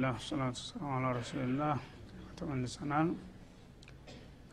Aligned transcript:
አልሐምዱሊላህ 0.00 0.18
ሰላቱ 0.24 0.56
ሰላም 0.64 0.90
አላ 0.96 1.06
ረሱልላህ 1.16 1.78
ተመልሰናል። 2.38 3.08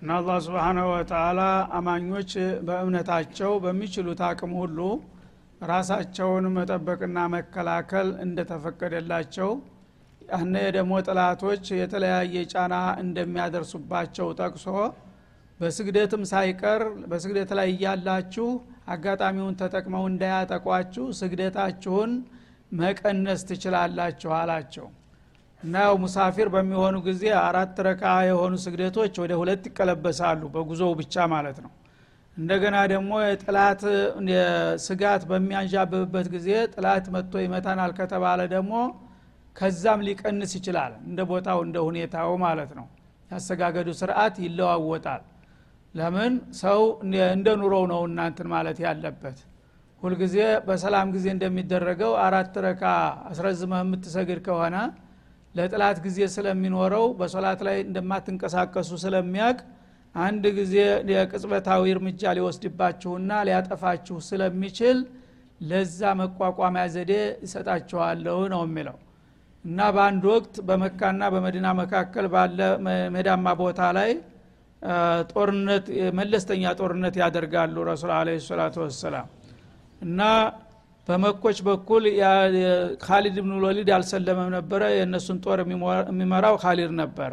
እና 0.02 0.09
አላህ 0.20 0.38
ስብሓናሁ 0.45 0.86
ወተአላ 0.91 1.41
አማኞች 1.77 2.31
በእምነታቸው 2.67 3.52
በሚችሉት 3.63 4.22
አቅም 4.30 4.53
ሁሉ 4.62 4.80
ራሳቸውን 5.63 6.48
መጠበቅና 6.58 7.17
መከላከል 7.36 8.09
እንደተፈቀደላቸው 8.26 9.52
ያነ 10.30 10.55
ደግሞ 10.77 10.94
ጥላቶች 11.08 11.64
የተለያየ 11.81 12.44
ጫና 12.53 12.73
እንደሚያደርሱባቸው 13.03 14.30
ጠቅሶ 14.41 14.67
በስግደትም 15.59 16.25
ሳይቀር 16.34 16.81
በስግደት 17.08 17.52
ላይ 17.59 17.70
እያላችሁ 17.75 18.50
አጋጣሚውን 18.94 19.58
ተጠቅመው 19.62 20.05
እንዳያጠቋችሁ 20.09 21.08
ስግደታችሁን 21.22 22.12
መቀነስ 22.80 23.41
ትችላላችሁ 23.50 24.31
አላቸው 24.41 24.88
እና 25.64 25.76
ያው 25.86 25.95
ሙሳፊር 26.04 26.48
በሚሆኑ 26.54 26.95
ጊዜ 27.05 27.23
አራት 27.44 27.77
ረካ 27.88 28.04
የሆኑ 28.27 28.54
ስግደቶች 28.64 29.14
ወደ 29.23 29.34
ሁለት 29.41 29.64
ይቀለበሳሉ 29.70 30.41
በጉዞው 30.55 30.91
ብቻ 31.00 31.26
ማለት 31.34 31.58
ነው። 31.66 31.72
እንደገና 32.38 32.78
ደግሞ 32.92 33.12
የጥላት 33.23 33.81
ስጋት 34.86 35.22
በሚያንዣብብበት 35.30 36.28
ጊዜ 36.34 36.50
ጥላት 36.73 37.06
መጥቶ 37.16 37.34
ይመታናል 37.45 37.92
ከተባለ 38.00 38.42
ደግሞ 38.56 38.73
ከዛም 39.56 40.02
ሊቀንስ 40.08 40.53
ይችላል 40.58 40.94
እንደ 41.08 41.20
ቦታው 41.30 41.59
እንደ 41.66 41.78
ሁኔታው 41.88 42.31
ማለት 42.44 42.72
ነው። 42.80 42.88
ያሰጋገዱ 43.31 43.90
ስርዓት 44.00 44.36
ይለዋወጣል። 44.45 45.22
ለምን? 45.95 46.34
ሰው 46.62 46.80
እንደ 47.31 47.47
ኑሮው 47.62 47.84
ነው 47.92 48.02
እናንትን 48.09 48.47
ማለት 48.53 48.78
ያለበት። 48.86 49.38
ሁልጊዜ 50.02 50.36
በሰላም 50.67 51.08
ጊዜ 51.16 51.25
እንደሚደረገው 51.36 52.12
አራት 52.25 52.56
ረካ 52.66 52.84
አስረዝመህ 53.30 53.81
የምትሰግድ 53.84 54.40
ከሆነ 54.47 54.75
ለጥላት 55.56 55.98
ጊዜ 56.06 56.20
ስለሚኖረው 56.34 57.06
በሶላት 57.20 57.59
ላይ 57.67 57.78
እንደማትንቀሳቀሱ 57.86 58.92
ስለሚያቅ 59.03 59.58
አንድ 60.16 60.44
ጊዜ 60.58 60.73
የቅጽበታዊ 61.12 61.84
እርምጃ 61.94 62.34
ሊወስድባችሁና 62.38 63.31
ሊያጠፋችሁ 63.47 64.17
ስለሚችል 64.28 64.97
ለዛ 65.62 66.00
መቋቋሚያ 66.22 66.84
ዘዴ 66.94 67.12
ይሰጣችኋለሁ 67.45 68.38
ነው 68.53 68.62
የሚለው። 68.66 68.97
እና 69.66 69.80
በአንድ 69.95 70.23
ወቅት 70.31 70.56
በመካና 70.67 71.22
በመዲና 71.34 71.67
መካከል 71.80 72.25
ባለ 72.34 72.59
ሜዳማ 73.16 73.53
ቦታ 73.62 73.81
ላይ 73.97 74.12
ጦርነት 75.31 75.86
መለስተኛ 76.17 76.73
ጦርነት 76.80 77.16
ያደርጋሉ 77.22 77.75
ረሱል 77.90 78.12
አለ 78.17 78.30
ሰላቱ 78.47 78.75
ወሰላም። 78.84 79.28
እና 80.02 80.19
በመኮች 81.08 81.58
በኩል 81.67 82.03
ካሊድ 83.03 83.36
ብን 83.44 83.52
ወሊድ 83.66 83.89
ያልሰለመም 83.94 84.50
ነበረ። 84.56 84.81
የእነሱን 84.95 85.38
ጦር 85.45 85.59
የሚመራው 85.64 86.56
ካሊድ 86.64 86.94
ነበረ። 87.02 87.31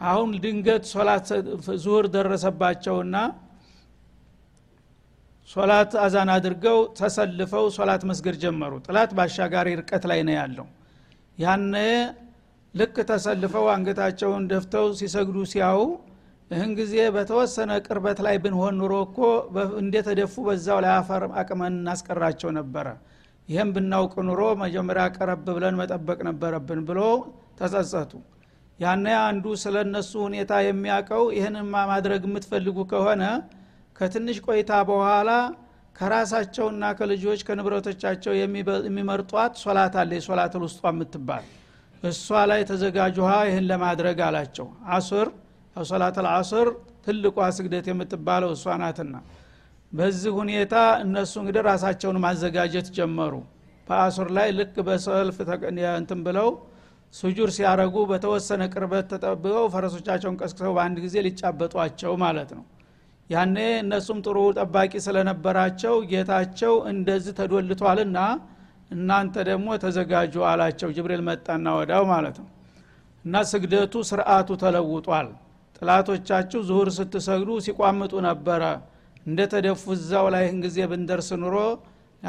አሁን 0.00 0.30
ድንገት 0.44 0.84
ሶላት 0.92 1.26
ዙሁር 1.82 2.06
ደረሰባቸውና 2.14 3.16
ሶላት 5.48 5.92
አዛን 6.02 6.30
አድርገው 6.34 6.78
ተሰልፈው 6.98 7.64
ሶላት 7.76 8.02
መስገድ 8.10 8.36
ጀመሩ። 8.42 8.72
ጥላት 8.86 9.10
በአሻጋሪ 9.16 9.68
ርቀት 9.80 10.04
ላይ 10.10 10.20
ነው 10.28 10.34
ያለው። 10.38 10.66
ያነ 11.38 11.74
ልክ 12.74 12.96
ተሰልፈው 13.10 13.66
አንገታቸውን 13.72 14.44
ደፍተው 14.52 14.86
ሲሰግዱ 15.00 15.38
ሲያው 15.52 15.80
ይህን 16.52 16.70
ጊዜ 16.78 16.94
በተወሰነ 17.14 17.72
ቅርበት 17.84 18.18
ላይ 18.24 18.36
ብንሆን 18.42 18.74
ኑሮ 18.80 18.94
እኮ 19.04 19.18
እንደተደፉ 19.80 20.34
በዛው 20.46 20.78
ላይ 20.84 20.92
አፈር 20.96 21.22
አቅመን 21.40 21.74
እናስቀራቸው 21.78 22.50
ነበረ። 22.58 22.86
ይህም 23.48 23.70
ብናውቅ 23.76 24.14
ኑሮ 24.28 24.42
መጀመሪያ 24.62 25.04
ቀረብ 25.16 25.46
ብለን 25.56 25.78
መጠበቅ 25.80 26.18
ነበረብን 26.28 26.80
ብሎ 26.88 27.00
ተጸጸቱ። 27.58 28.12
ያነ 28.78 29.06
አንዱ 29.22 29.46
ስለ 29.62 29.76
እነሱ 29.86 30.12
ሁኔታ 30.26 30.52
የሚያውቀው 30.66 31.24
ይህንማ 31.36 31.74
ማድረግ 31.90 32.22
የምትፈልጉ 32.28 32.78
ከሆነ 32.92 33.22
ከትንሽ 33.96 34.38
ቆይታ 34.46 34.72
በኋላ 34.90 35.30
ከራሳቸውና 35.96 36.84
ከልጆች 36.98 37.40
ከንብረቶቻቸው 37.48 38.32
የሚመርጧት 38.86 39.54
ሶላት 39.62 39.96
አለ 40.02 40.10
የሶላት 40.18 40.54
ውስጧ 40.62 40.84
የምትባል። 40.92 41.44
እሷ 42.02 42.28
ላይ 42.50 42.60
ተዘጋጁሃ 42.70 43.30
ይህን 43.48 43.66
ለማድረግ 43.70 44.20
አላቸው። 44.28 44.66
አሱር 44.94 45.28
ሶላት 45.76 46.16
አልአስር 46.22 46.66
ትልቋ 47.06 47.46
ስግደት 47.56 47.86
የምትባለው 47.90 48.50
እሷ 48.56 48.74
ናትና 48.80 49.14
በዚህ 49.92 50.32
ሁኔታ 50.38 50.74
እነሱ 51.04 51.32
እንግዲህ 51.42 51.62
ራሳቸውን 51.68 52.18
ማዘጋጀት 52.24 52.86
ጀመሩ። 52.96 53.34
በአሱር 53.86 54.28
ላይ 54.36 54.48
ልክ 54.58 54.76
በሰልፍ 54.86 55.38
እንትን 55.96 56.20
ብለው 56.26 56.48
ሱጁር 57.14 57.48
ሲያረጉ 57.56 57.94
በተወሰነ 58.10 58.62
ቅርበት 58.74 59.06
ተጠብቀው 59.12 59.66
ፈረሶቻቸውን 59.74 60.36
ቀስቅሰው 60.40 60.72
በአንድ 60.76 60.98
ጊዜ 61.04 61.16
ሊጫበጧቸው 61.26 62.12
ማለት 62.22 62.50
ነው። 62.58 62.64
ያኔ 63.30 63.56
እነሱም 63.82 64.18
ጥሩ 64.26 64.38
ጠባቂ 64.58 64.92
ስለነበራቸው 65.04 65.94
ጌታቸው 66.10 66.74
እንደዚህ 66.92 67.34
ተዶልቷልና 67.38 68.18
እናንተ 68.90 69.34
ደግሞ 69.48 69.68
ተዘጋጁ 69.82 70.34
አላቸው። 70.48 70.88
ጅብሪል 70.96 71.22
መጣና 71.28 71.66
ወዳው 71.78 72.04
ማለት 72.10 72.36
ነው። 72.42 72.48
እና 73.24 73.42
ስግደቱ 73.50 73.94
ስርአቱ 74.08 74.50
ተለውጧል 74.62 75.28
ጥላቶቻችሁ 75.82 76.60
ዙሁር 76.66 76.88
ስትሰግዱ 76.96 77.50
ሲቋምጡ 77.64 78.12
ነበረ። 78.26 78.62
እንደ 79.26 79.40
ተደፉ 79.52 79.82
እዛው 79.96 80.26
ላይ 80.34 80.42
ይህን 80.44 80.58
ጊዜ 80.64 80.78
ብንደርስ 80.90 81.28
ኑሮ 81.42 81.56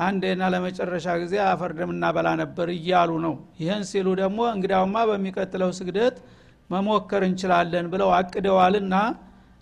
አንዴና 0.03 0.43
ለመጨረሻ 0.53 1.07
ጊዜ 1.23 1.33
አፈር 1.47 1.71
ደም 1.77 1.91
እናበላ 1.93 2.29
ነበር 2.41 2.67
እያሉ 2.75 3.11
ነው። 3.25 3.33
ይህን 3.61 3.83
ሲሉ 3.89 4.07
ደግሞ 4.21 4.39
እንግዲያውማ 4.55 4.95
በሚቀጥለው 5.09 5.71
ስግደት 5.79 6.15
መሞከር 6.69 7.23
እንችላለን 7.27 7.85
ብለው 7.93 8.09
አቅደዋልና 8.17 8.95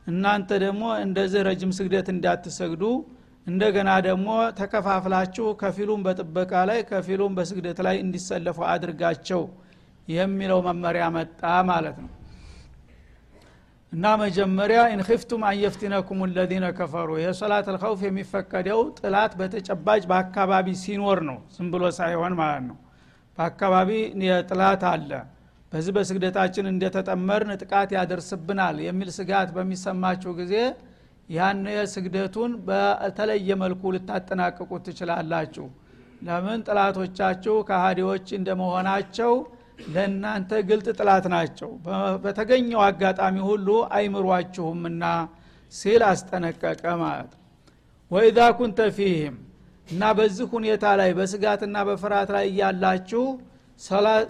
እናንተ 0.08 0.52
ደግሞ 0.64 0.84
እንደዚህ 1.04 1.44
ረጅም 1.50 1.74
ስግደት 1.80 2.08
እንዳትሰግዱ 2.16 2.84
እንደገና 3.48 3.92
ደግሞ 4.08 4.30
ተከፋፍላችሁ 4.60 5.46
ከፊሉም 5.62 6.02
በጥበቃ 6.08 6.54
ላይ 6.70 6.82
ከፊሉም 6.90 7.36
በስግደት 7.38 7.80
ላይ 7.88 7.98
እንዲሰለፉ 8.06 8.58
አድርጋቸው 8.74 9.44
የሚለው 10.14 10.60
መመሪያ 10.68 11.06
መጣ 11.18 11.42
ማለት 11.72 12.00
ነው 12.04 12.10
እና 13.92 14.06
መጀመሪያ 14.22 14.82
ኢንክፍቱም 14.94 15.42
አንየፍቲነኩም 15.48 16.20
ለዚነ 16.36 16.66
ከፈሩ። 16.78 17.10
የሶላት 17.22 17.66
አልኸውፍ 17.72 18.02
የሚፈቀደው 18.06 18.80
ጥላት 19.00 19.34
በተጨባጭ 19.40 20.02
በአካባቢ 20.12 20.68
ሲኖር 20.84 21.20
ነው። 21.30 21.38
ዝም 21.56 21.68
ብሎ 21.74 21.84
ሳይሆን 21.98 22.34
ማለት 22.40 22.64
ነው። 22.70 22.78
በአካባቢ 23.38 23.90
ጥላት 24.50 24.84
አለ። 24.92 25.12
በዚህ 25.72 25.92
በስግደታችን 25.98 26.66
እንደተጠመርን 26.72 27.52
ጥቃት 27.62 27.90
ያደርስብናል 27.98 28.78
የሚል 28.88 29.10
ስጋት 29.18 29.50
በሚሰማችሁ 29.56 30.32
ጊዜ 30.40 30.56
ያን 31.30 31.62
ስግደቱን 31.92 32.52
በተለየ 32.68 33.56
መልኩ 33.62 33.92
ልታጠናቅቁ 33.96 34.72
ትችላላችሁ። 34.86 35.68
ለምን? 36.22 36.60
ጥላቶቻችሁ 36.68 37.56
ከሃዲዎች 37.70 38.28
እንደመሆናቸው 38.40 39.32
ለእናንተ 39.94 40.52
ግልጥ 40.70 40.88
ጥላት 40.98 41.26
ናቸው። 41.34 41.70
በተገኘው 42.24 42.82
አጋጣሚ 42.88 43.36
ሁሉ 43.48 43.68
አይምሯችሁምና 43.98 45.04
ሲል 45.74 46.02
አስጠነቀቀ 46.08 46.84
ማለት 47.04 47.32
ወኢዛ 48.12 48.40
ኩንተ 48.58 48.80
ፊህም 48.96 49.36
እና 49.88 50.04
በዚህ 50.18 50.48
ሁኔታ 50.54 50.86
ላይ 51.00 51.10
በስጋትና 51.18 51.78
በፍርሃት 51.88 52.30
ላይ 52.36 52.46
እያላችሁ 52.52 53.24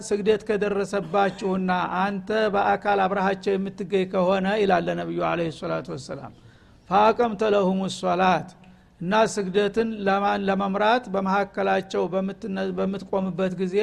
ስግደት 0.08 0.42
ከደረሰባችሁና 0.48 1.70
አንተ 2.02 2.28
በአካል 2.54 2.98
አብረሃቸው 3.04 3.52
የምትገኝ 3.54 4.04
ከሆነ 4.12 4.46
ይላለ 4.62 4.88
ነቢዩ 5.00 5.20
አለ 5.30 5.40
ሰላቱ 5.58 5.88
ወሰላም። 5.94 6.32
ፈአቀምተ 6.90 7.42
ለሁም 7.54 7.80
ሶላት 7.96 8.48
እና 9.00 9.20
ስግደትን 9.32 9.88
ለመምራት 10.48 11.04
በመካከላቸው 11.14 12.02
በምትቆምበት 12.78 13.54
ጊዜ 13.62 13.76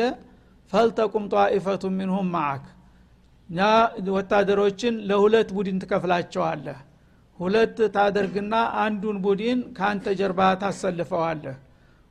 ፈልተቁም 0.74 1.26
ጧኢፈቱ 1.34 1.84
ሚንሁም 1.94 2.28
ማዓክ 2.34 2.66
እና 3.50 3.62
ወታደሮችን 4.16 4.96
ለሁለት 5.10 5.50
ቡድን 5.56 5.78
ትከፍላቸዋለህ። 5.84 6.78
ሁለት 7.40 7.78
ታደርግና 7.96 8.54
አንዱን 8.84 9.18
ቡድን 9.26 9.60
ከአንተ 9.78 10.08
ጀርባ 10.20 10.42
ታሰልፈዋለህ። 10.62 11.58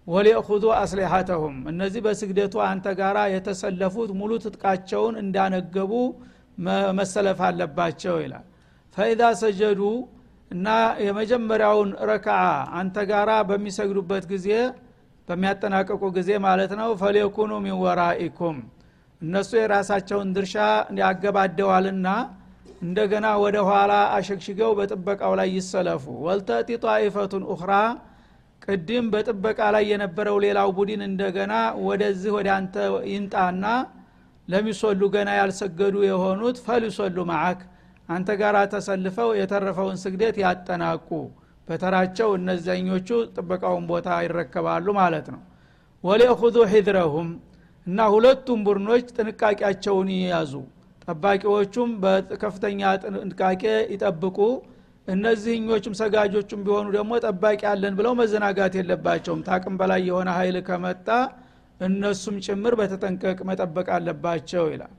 ወሊእኹዙ 0.06 0.64
አስሊሐተሁም። 0.78 1.56
እነዚህ 1.72 2.00
በስግደቱ 2.06 2.54
አንተ 2.68 2.86
ጋራ 3.00 3.18
የተሰለፉት 3.32 4.10
ሙሉ 4.20 4.30
ትጥቃቸውን 4.44 5.14
እንዳነገቡ 5.22 5.92
መሰለፍ 6.98 7.40
አለባቸው 7.48 8.16
ይላል። 8.22 8.46
ፈኢዛ 8.96 9.22
ሰጀዱ 9.42 9.80
እና 10.50 10.66
የመጀመሪያውን 11.06 11.90
ረክዓ 12.10 12.38
አንተ 12.78 12.96
ጋራ 13.10 13.30
በሚሰግዱበት 13.48 14.24
ጊዜ 14.32 14.48
በሚያጠናቀቁ 15.28 16.02
ጊዜ 16.16 16.30
ማለት 16.46 16.72
ነው። 16.80 16.90
ፈሌኩኑ 17.00 17.52
ሚን 17.64 17.78
እነሱ 19.22 19.50
የራሳቸውን 19.58 20.28
ድርሻ 20.34 20.54
ያገባደዋልና 21.00 22.08
እንደገና 22.82 23.26
ወደ 23.42 23.56
ኋላ 23.68 23.92
አሸግሽገው 24.16 24.72
በጥበቃው 24.78 25.32
ላይ 25.40 25.48
ይሰለፉ። 25.56 26.04
ወልተእቲ 26.26 26.76
ጣኢፈቱን 26.84 27.44
ኡኽራ 27.52 27.72
ቅድም 28.62 29.06
በጥበቃ 29.12 29.60
ላይ 29.74 29.84
የነበረው 29.90 30.36
ሌላው 30.44 30.68
ቡድን 30.76 31.02
እንደገና 31.08 31.54
ወደዚህ 31.86 32.32
ወደ 32.36 32.48
አንተ 32.56 32.74
ይንጣና 33.12 33.64
ለሚሶሉ 34.48 35.00
ገና 35.14 35.30
ያልሰገዱ 35.38 35.96
የሆኑት 36.06 36.58
ፈሊሶሉ 36.66 37.18
ማዓክ 37.30 37.60
አንተ 38.08 38.28
ጋር 38.40 38.56
ተሰልፈው 38.72 39.30
የተረፈውን 39.40 39.98
ስግደት 40.04 40.36
ያጠናቁ 40.44 41.08
በተራቸው 41.68 42.28
እነዚኞቹ 42.38 43.08
ጥበቃውን 43.34 43.84
ቦታ 43.90 44.08
ይረከባሉ 44.24 44.86
ማለት 45.00 45.26
ነው። 45.34 45.40
ወሊእኹዙ 46.04 46.56
ሒድረሁም 46.72 47.28
እና 47.86 48.00
ሁለቱም 48.14 48.60
ቡድኖች 48.66 49.06
ጥንቃቄያቸውን 49.16 50.08
ይያዙ። 50.16 50.52
ጠባቂዎቹም 51.04 51.90
በከፍተኛ 52.02 52.80
ጥንቃቄ 53.04 53.62
ይጠብቁ። 53.92 54.38
እነዚህኞቹም 55.08 55.94
ሰጋጆቹም 56.00 56.62
ቢሆኑ 56.64 56.86
ደግሞ 56.96 57.12
ጠባቂ 57.24 57.60
አለን 57.70 57.94
ብለው 57.98 58.12
መዘናጋት 58.18 58.74
የለባቸውም። 58.78 59.44
ታቅም 59.46 59.76
በላይ 59.80 60.02
የሆነ 60.08 60.28
ኃይል 60.38 60.56
ከመጣ 60.66 61.08
እነሱም 61.80 62.36
ጭምር 62.46 62.74
በተጠንቀቅ 62.80 63.38
መጠበቅ 63.48 63.88
አለባቸው 63.96 64.64
ይላል። 64.72 64.92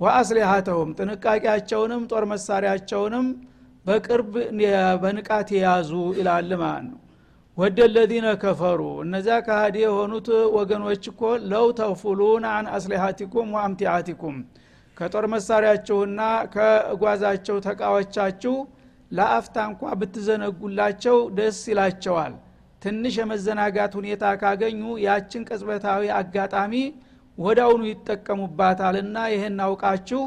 ወአስሊሃተሁም 0.00 0.90
ጥንቃቄያቸውንም 0.98 2.02
ጦር 2.10 2.24
መሳሪያቸውንም 2.32 3.26
በቅርብ 3.86 4.32
በንቃት 5.02 5.48
የያዙ 5.56 5.90
ይላል 6.18 6.50
ማለት 6.62 6.86
ነው። 6.88 7.00
ወደ 7.56 7.78
ለዚነ 7.92 8.28
ከፈሩ። 8.40 8.80
እነዚያ 9.04 9.36
ከሃዲ 9.46 9.76
የሆኑት 9.84 10.26
ወገኖች 10.56 11.04
እኮ 11.12 11.20
ለው 11.50 11.66
ተፉሉን 11.78 12.44
አን 12.50 12.66
አስሊሃቲኩም 12.76 13.52
ወአምቲዓቲኩም 13.56 14.36
ከጦር 14.96 15.24
መሳሪያችሁና 15.32 16.20
ከእጓዛቸው 16.54 17.56
ተቃዎቻችሁ 17.66 18.54
ለአፍታ 19.10 19.56
እንኳ 19.70 19.92
ብትዘነጉላቸው 20.00 21.16
ደስ 21.36 21.58
ይላቸዋል። 21.72 22.34
ትንሽ 22.82 23.14
የመዘናጋት 23.20 23.92
ሁኔታ 23.98 24.24
ካገኙ 24.40 24.80
ያችን 25.04 25.46
ቅጽበታዊ 25.48 26.02
አጋጣሚ 26.18 26.72
ወዳውኑ 27.38 27.82
ይጠቀሙባታልና 27.90 29.16
ይህን 29.32 29.56
አውቃችሁ 29.64 30.20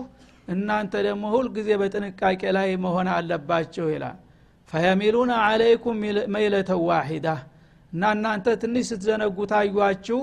እናንተ 0.49 0.93
ደግሞ 1.07 1.23
ሁልጊዜ 1.33 1.69
በጥንቃቄ 1.81 2.41
ላይ 2.57 2.69
መሆን 2.83 3.07
አለባቸው 3.15 3.87
ይላል። 3.93 4.17
ፈየሚሉነ 4.69 5.31
አለይኩም 5.45 5.97
መይለተ 6.35 6.71
ዋሂዳ 6.87 7.27
እና 7.93 8.03
እናንተ 8.15 8.47
ትንሽ 8.61 8.85
ስትዘነጉ 8.91 9.37
ታዩችሁ 9.51 10.19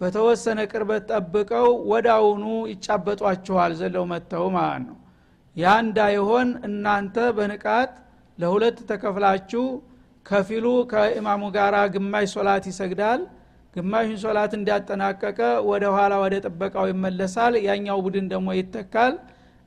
በተወሰነ 0.00 0.60
ቅርበት 0.70 1.02
ጠብቀው 1.12 1.68
ወዳውኑ 1.90 2.44
ይጫበጧችኋል 2.72 3.72
ዘለው 3.80 4.04
መጥተው 4.12 4.46
ማለት 4.56 4.82
ነው። 4.88 4.96
ያ 5.56 5.74
እንዳይሆን 5.84 6.48
እናንተ 6.68 7.16
በንቃት 7.36 7.92
ለሁለት 8.38 8.78
ተከፍላችሁ 8.88 9.64
ከፊሉ 10.26 10.66
ከኢማሙ 10.92 11.42
ጋር 11.56 11.74
ግማሽ 11.94 12.26
ሶላት 12.34 12.64
ይሰግዳል 12.70 13.20
ግማሹን 13.74 14.18
ሶላት 14.22 14.52
እንዲያጠናቀቀ 14.58 15.38
ወደ 15.68 15.84
ኋላ 15.94 16.14
ወደ 16.22 16.34
ጥበቃው 16.44 16.86
ይመለሳል 16.90 17.54
ያኛው 17.66 17.98
ቡድን 18.04 18.26
ደግሞ 18.32 18.48
ይተካል 18.58 19.14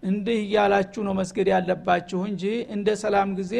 እንዲህ 0.03 0.39
እያላችሁ 0.41 1.01
ነው 1.07 1.13
መስገድ 1.19 1.47
ያለባችሁ 1.53 2.19
እንጂ 2.29 2.43
እንደ 2.75 2.89
ሰላም 3.01 3.29
ጊዜ 3.39 3.53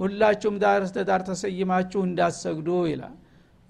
ሁላችሁም 0.00 0.56
ዳር 0.62 0.82
ስተዳር 0.88 1.20
ተሰይማችሁ 1.28 2.00
እንዳሰግዱ 2.06 2.68
ይላል። 2.90 3.16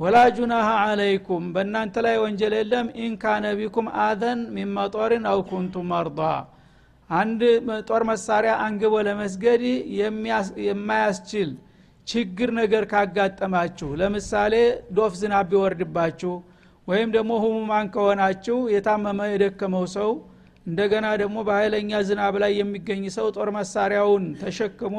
ወላ 0.00 0.16
ጁናሃ 0.36 0.68
አለይኩም 0.84 1.44
በእናንተ 1.54 1.94
ላይ 2.06 2.16
ወንጀል 2.22 2.54
የለም። 2.58 2.86
ኢንካነ 3.04 3.46
ቢኩም 3.58 3.88
አዘን 4.04 4.40
ሚን 4.54 4.70
መጦርን 4.76 5.24
አው 5.32 5.40
ኩንቱም 5.50 5.88
መርዳ 5.92 6.20
አንድ 7.10 7.40
ጦር 7.88 8.02
መሳሪያ 8.10 8.52
አንግቦ 8.64 8.94
ለመስገድ 9.06 9.62
የማያስችል 10.66 11.50
ችግር 12.06 12.50
ነገር 12.58 12.84
ካጋጠማችሁ 12.92 13.88
ለምሳሌ 14.00 14.54
ዶፍ 14.96 15.12
ዝናብ 15.20 15.46
ቢወርድባችሁ 15.50 16.32
ወይም 16.88 17.08
ደግሞ 17.16 17.32
ህሙማን 17.42 17.88
ከሆናችሁ 17.94 18.56
የታመመ 18.74 19.20
የደከመው 19.32 19.84
ሰው 19.96 20.10
እንደገና 20.70 21.06
ደግሞ 21.20 21.36
በኃይለኛ 21.46 22.00
ዝናብ 22.08 22.34
ላይ 22.42 22.52
የሚገኝ 22.58 23.04
ሰው 23.16 23.26
ጦር 23.36 23.48
መሳሪያውን 23.56 24.24
ተሸክሞ 24.42 24.96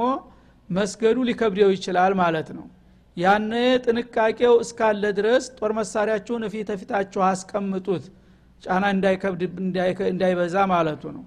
መስገዱ 0.70 1.18
ሊከብደው 1.30 1.70
ይችላል 1.76 2.14
ማለት 2.22 2.50
ነው። 2.58 2.66
ያነ 3.18 3.54
ጥንቃቄው 3.86 4.54
እስካለ 4.64 5.04
ድረስ 5.18 5.46
ጦር 5.58 5.72
መሳሪያችሁን 5.80 6.44
እፊት 6.48 6.70
ፊታችሁ 6.82 7.22
አስቀምጡት። 7.30 8.04
ጫና 8.64 8.86
እንዳይከብድ 8.96 9.42
እንዳይበዛ 10.12 10.56
ማለቱ 10.72 11.04
ነው። 11.16 11.24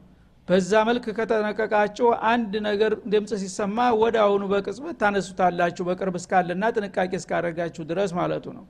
በዛ 0.49 0.73
መልክ 0.89 1.05
ከተነቀቃችሁ 1.19 2.09
አንድ 2.31 2.53
ነገር 2.67 2.93
ድምፅ 3.13 3.31
ሲሰማ 3.43 3.79
ወደ 4.03 4.17
አሁኑ 4.25 4.43
በቅጽበት 4.51 4.97
ታነሱታላችሁ 5.03 5.85
በቅርብ 5.89 6.17
እስካለና 6.21 6.65
ጥንቃቄ 6.77 7.13
እስካደረጋችሁ 7.21 7.85
ድረስ 7.91 8.11
ማለቱ 8.19 8.47
ነው። 8.59 8.65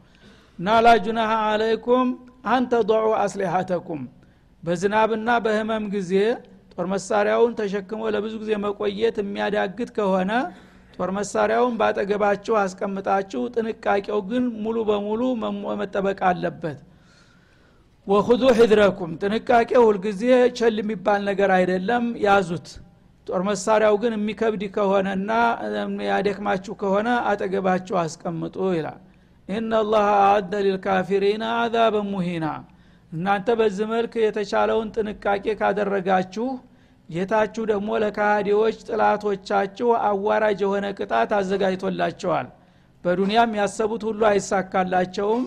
እና 0.58 0.76
ላጁናሃ 0.86 1.32
አለይኩም 1.48 2.08
አንተ 2.52 2.72
ضዑ 2.90 3.08
አስሊሐተኩም 3.24 4.02
በዝናብና 4.64 5.30
በህመም 5.44 5.84
ጊዜ 5.94 6.12
ጦር 6.72 6.86
መሳሪያውን 6.92 7.52
ተሸክሞ 7.58 8.02
ለብዙ 8.14 8.34
ጊዜ 8.42 8.52
መቆየት 8.64 9.16
የሚያዳግት 9.22 9.90
ከሆነ 9.96 10.30
ጦር 10.96 11.10
መሳሪያውን 11.16 11.74
ባጠገባችሁ 11.80 12.54
አስቀምጣችሁ 12.60 13.42
ጥንቃቄው 13.54 14.20
ግን 14.30 14.44
ሙሉ 14.64 14.76
በሙሉ 14.88 15.20
መጠበቅ 15.80 16.18
አለበት። 16.28 16.78
ወኹዙ 18.06 18.42
ሂድረኩም 18.58 19.12
ጥንቃቄ 19.22 19.70
ሁልጊዜ 19.84 20.22
ቸል 20.58 20.74
የሚባል 20.80 21.20
ነገር 21.28 21.50
አይደለም 21.56 22.04
ያዙት። 22.24 22.66
ጦር 23.26 23.42
መሳሪያው 23.48 23.94
ግን 24.02 24.12
የሚከብድ 24.16 24.62
ከሆነና 24.74 25.30
ያደክማችሁ 26.08 26.74
ከሆነ 26.82 27.08
አጠገባችሁ 27.30 27.96
አስቀምጡ 28.02 28.56
ይላል። 28.76 29.00
ኢናላህ 29.48 30.06
አአደ 30.18 30.52
ሊልካፊሪና 30.66 31.44
አዛበን 31.62 32.06
ሙሂና 32.12 32.46
እናንተ 33.14 33.48
በዚህ 33.58 33.86
መልክ 33.90 34.12
የተቻለውን 34.22 34.88
ጥንቃቄ 34.94 35.44
ካደረጋችሁ 35.58 36.46
ጌታችሁ 37.08 37.62
ደግሞ 37.70 37.88
ለካሃዲዎች 38.02 38.76
ጥላቶቻችሁ 38.88 39.88
አዋራጅ 40.08 40.60
የሆነ 40.64 40.86
ቅጣት 40.98 41.32
አዘጋጅቶላቸዋል። 41.38 42.46
በዱንያም 43.04 43.52
ያሰቡት 43.60 44.02
ሁሉ 44.08 44.22
አይሳካላቸውም። 44.30 45.44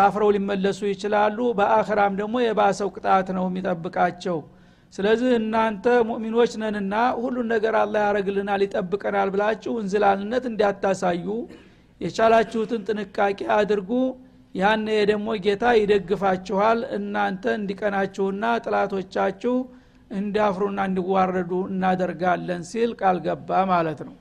አፍረው 0.00 0.30
ሊመለሱ 0.36 0.80
ይችላሉ። 0.90 1.38
በአኽራም 1.58 2.14
ደግሞ 2.20 2.36
የባሰው 2.44 2.88
ቅጣት 2.96 3.28
ነው 3.36 3.44
የሚጠብቃቸው። 3.48 4.38
ስለዚህ 4.92 5.30
እናንተ 5.40 5.86
ሙእሚኖች 6.08 6.52
ነንና 6.62 6.94
ሁሉን 7.20 7.46
ነገር 7.54 7.74
አላ 7.80 7.94
ያደረግልናል 8.04 8.62
ይጠብቀናል 8.66 9.28
ብላችሁ 9.34 9.72
እንዝላልነት 9.82 10.44
እንዲያታሳዩ 10.50 11.26
የቻላችሁትን 12.00 12.82
ጥንቃቄ 12.88 13.40
አድርጉ 13.56 13.90
ያነ 14.54 14.86
ደግሞ 15.10 15.28
ጌታ 15.44 15.64
ይደግፋችኋል 15.78 16.78
እናንተ 16.96 17.44
እንዲቀናችሁና 17.58 18.44
ጥላቶቻችሁ 18.64 19.54
እንዲያፍሩና 20.10 20.80
እንዲዋረዱ 20.88 21.52
እናደርጋለን 21.70 22.62
ሲል 22.70 22.92
ቃል 23.00 23.18
ገባ 23.26 23.60
ማለት 23.70 24.00
ነው። 24.08 24.14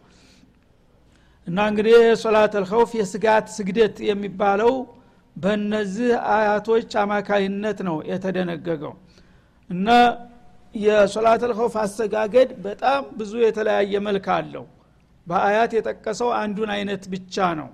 እና 1.48 1.60
እንግዲህ 1.72 1.96
የሶላት 2.02 2.56
አልኸውፍ 2.60 2.92
የስጋት 3.00 3.46
ስግደት 3.56 3.96
የሚባለው 4.10 4.74
በእነዚህ 5.36 6.12
አያቶች 6.34 6.92
አማካይነት 7.04 7.80
ነው 7.88 7.98
የተደነገገው። 8.12 8.94
እና 9.70 9.88
የሶላት 10.76 11.42
አልኸውፍ 11.48 11.76
አሰጋገድ 11.84 12.50
በጣም 12.66 13.04
ብዙ 13.20 13.34
የተለያየ 13.46 14.02
መልክ 14.08 14.28
አለው። 14.36 14.66
በአያት 15.28 15.72
የጠቀሰው 15.78 16.30
አንዱን 16.40 16.70
አይነት 16.76 17.04
ብቻ 17.14 17.48
ነው 17.60 17.70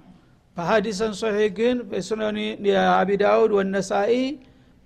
በሀዲሰን 0.58 1.14
ሶሄ 1.20 1.38
ግን 1.58 1.78
በሱነኒ 1.90 2.38
የአቢ 2.68 3.10
ዳውድ 3.22 3.52
ወነሳኢ 3.58 4.14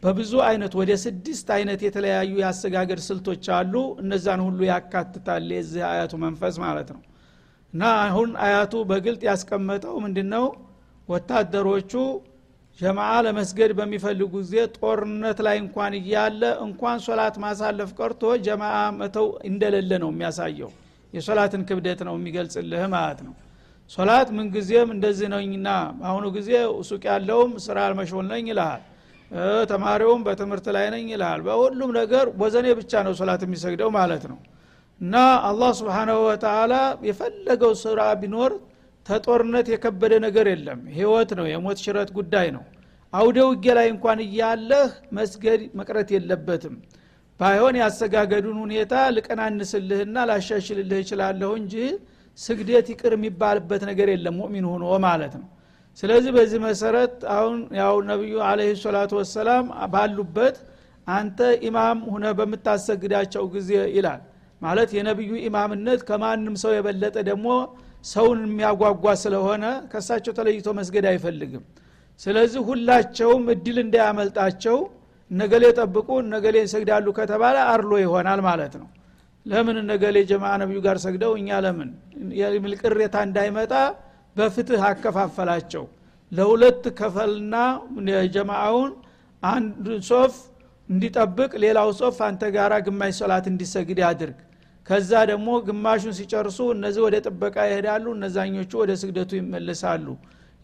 በብዙ 0.03 0.33
አይነት 0.47 0.73
ወደ 0.79 0.91
ስድስት 1.03 1.47
አይነት 1.55 1.79
የተለያዩ 1.85 2.31
የአሰጋገድ 2.41 2.99
ስልቶች 3.07 3.45
አሉ። 3.57 3.73
እነዛን 4.01 4.41
ሁሉ 4.45 4.59
ያካትታል 4.69 5.45
የዚህ 5.55 5.83
አያቱ 5.89 6.13
መንፈስ 6.23 6.55
ማለት 6.63 6.89
ነው። 6.95 7.01
እና 7.73 7.83
አሁን 8.05 8.29
አያቱ 8.45 8.73
በግልጥ 8.91 9.21
ያስቀመጠው 9.29 9.95
ምንድነው? 10.05 10.45
ወታደሮቹ 11.09 11.93
ጀማዓ 12.79 13.11
ለመስገድ 13.25 13.71
በሚፈልጉ 13.77 14.31
ጊዜ 14.35 14.53
ጦርነት 14.77 15.39
ላይ 15.45 15.57
እንኳን 15.63 15.93
እያለ 15.99 16.41
እንኳን 16.65 16.97
ሶላት 17.05 17.37
ማሳለፍ 17.43 17.91
ቀርቶ 17.99 18.31
ጀማዓ 18.45 18.77
መተው 18.99 19.27
እንደሌለ 19.49 19.91
ነው 20.03 20.11
የሚያሳየው። 20.13 20.71
የሶላትን 21.13 21.61
ክብደት 21.69 22.01
ነው 22.07 22.15
የሚገልጽልህ 22.17 22.83
ማለት 22.95 23.21
ነው 23.27 23.33
ሶላት 23.89 24.29
ምንጊዜም 24.37 24.89
እንደዚህ 24.95 25.27
ነኝና 25.33 25.67
በአሁኑ 25.99 26.25
ጊዜ 26.35 26.49
ሱቅ 26.89 27.03
ያለውም 27.09 27.51
ስራ 27.63 27.77
አልመሾል 27.87 28.25
ነኝ 28.31 28.45
ይልሃል 28.51 28.81
ተማሪውም 29.71 30.21
በትምህርት 30.27 30.67
ላይ 30.75 30.85
ነኝ 30.93 31.05
ይልሃል 31.13 31.41
በሁሉም 31.47 31.91
ነገር 31.97 32.25
ወዘኔ 32.41 32.67
ብቻ 32.79 33.01
ነው 33.07 33.13
ሶላት 33.19 33.41
የሚሰግደው 33.45 33.89
ማለት 33.97 34.23
ነው። 34.31 34.39
እና 35.01 35.15
አላህ 35.49 35.71
ስብሓናሁ 35.79 36.17
ወተላ 36.27 36.73
የፈለገው 37.07 37.73
ስራ 37.83 37.99
ቢኖር 38.21 38.53
ተጦርነት 39.05 39.67
የከበደ 39.73 40.13
ነገር 40.25 40.47
የለም። 40.51 40.79
ህይወት 40.97 41.29
ነው 41.39 41.45
የሞት 41.51 41.79
ሽረት 41.85 42.09
ጉዳይ 42.17 42.47
ነው። 42.55 42.63
አውደ 43.13 43.37
ውጌ 43.49 43.65
ላይ 43.77 43.87
እንኳን 43.93 44.19
እያለህ 44.25 44.89
መስገድ 45.17 45.61
መቅረት 45.79 46.09
የለበትም። 46.15 46.75
ባይሆን 47.39 47.75
ያሰጋገዱን 47.81 48.57
ሁኔታ 48.63 48.93
ልቀናንስልህና 49.15 50.17
ላሻሽልልህ 50.29 50.99
ይችላለሁ 51.03 51.51
እንጂ 51.61 51.75
ስግደት 52.39 52.87
ይቅር 52.93 53.13
የሚባልበት 53.15 53.81
ነገር 53.89 54.07
የለም 54.13 54.35
ሙእሚን 54.39 54.65
ሆኖ 54.71 54.83
ማለት 55.05 55.33
ነው። 55.39 55.47
ስለዚህ 56.03 56.31
በዚህ 56.35 56.59
መሰረት 56.65 57.15
አሁን 57.35 57.57
ያው 57.79 57.95
ነቢዩ 58.09 58.35
አለህ 58.49 58.69
ሰላቱ 58.83 59.11
ወሰላም 59.19 59.65
ባሉበት 59.93 60.57
አንተ 61.07 61.39
ኢማም 61.67 61.99
ሁነ 62.13 62.25
በምታሰግዳቸው 62.39 63.43
ጊዜ 63.55 63.71
ይላል። 63.95 64.21
ማለት 64.61 64.89
የነቢዩ 64.95 65.31
ኢማምነት 65.47 65.99
ከማንም 66.07 66.55
ሰው 66.63 66.71
የበለጠ 66.75 67.17
ደግሞ 67.29 67.47
ሰውን 68.05 68.39
የሚያጓጓ 68.47 69.05
ስለሆነ 69.23 69.63
ከሳቸው 69.91 70.33
ተለይቶ 70.37 70.67
መስገድ 70.79 71.05
አይፈልግም። 71.11 71.63
ስለዚህ 72.21 72.61
ሁላቸውም 72.69 73.43
እድል 73.53 73.77
እንዳያመልጣቸው 73.83 74.77
ነገሌ 75.31 75.65
ጠብቁ 75.79 76.09
ነገሌ 76.33 76.55
ይሰግዳሉ 76.63 77.07
ከተባለ 77.17 77.57
አርሎ 77.71 77.91
ይሆናል 78.03 78.39
ማለት 78.47 78.73
ነው 78.81 78.87
ለምን 79.49 79.77
ነገሌ 79.91 80.17
ጀማ 80.29 80.45
ነቢዩ 80.61 80.79
ጋር 80.85 80.97
ሰግደው 81.03 81.31
እኛ 81.39 81.49
ለምን? 81.65 81.89
የሚል 82.41 82.73
ቅሬታ 82.81 83.15
እንዳይመጣ 83.27 83.73
በፍትህ 84.35 84.81
አከፋፈላቸው። 84.89 85.85
ለሁለት 86.31 86.83
ከፈልና 86.99 87.55
ጀማአውን 88.35 88.91
አንድ 89.43 89.85
ሶፍ 90.09 90.33
እንዲጠብቅ 90.89 91.51
ሌላው 91.63 91.89
ሶፍ 91.99 92.17
አንተ 92.27 92.43
ጋራ 92.55 92.73
ግማሽ 92.85 93.13
ሶላት 93.19 93.45
እንዲሰግድ 93.51 93.99
ያድርግ። 94.05 94.37
ከዛ 94.87 95.11
ደግሞ 95.31 95.49
ግማሹን 95.67 96.13
ሲጨርሱ 96.19 96.59
እነዚህ 96.75 97.01
ወደ 97.07 97.15
ጥበቃ 97.25 97.55
ይሄዳሉ 97.69 98.05
እነዛኞቹ 98.17 98.71
ወደ 98.81 98.91
ስግደቱ 99.01 99.31
ይመልሳሉ 99.39 100.05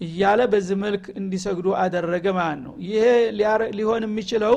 እያለ 0.01 0.41
በዚህ 0.53 0.77
መልክ 0.85 1.03
እንዲሰግዱ 1.19 1.67
አደረገ 1.81 2.25
ማለት 2.39 2.61
ነው። 2.65 2.73
ይሄ 2.87 3.05
ሊሆን 3.77 4.03
የሚችለው 4.07 4.55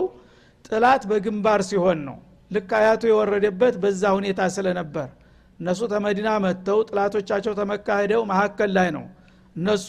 ጥላት 0.65 1.03
በግንባር 1.11 1.61
ሲሆን 1.69 2.01
ነው 2.09 2.17
ልክ 2.51 2.71
አያቱ 2.79 3.03
የወረደበት 3.11 3.75
በዛ 3.83 4.03
ሁኔታ 4.17 4.41
ስለነበር። 4.55 5.09
እነሱ 5.61 5.81
ተመዲና 5.93 6.29
መጥተው 6.45 6.79
ጥላቶቻቸው 6.89 7.53
ተመካሄደው 7.59 8.23
መካከል 8.31 8.71
ላይ 8.77 8.89
ነው። 8.97 9.05
እነሱ 9.57 9.89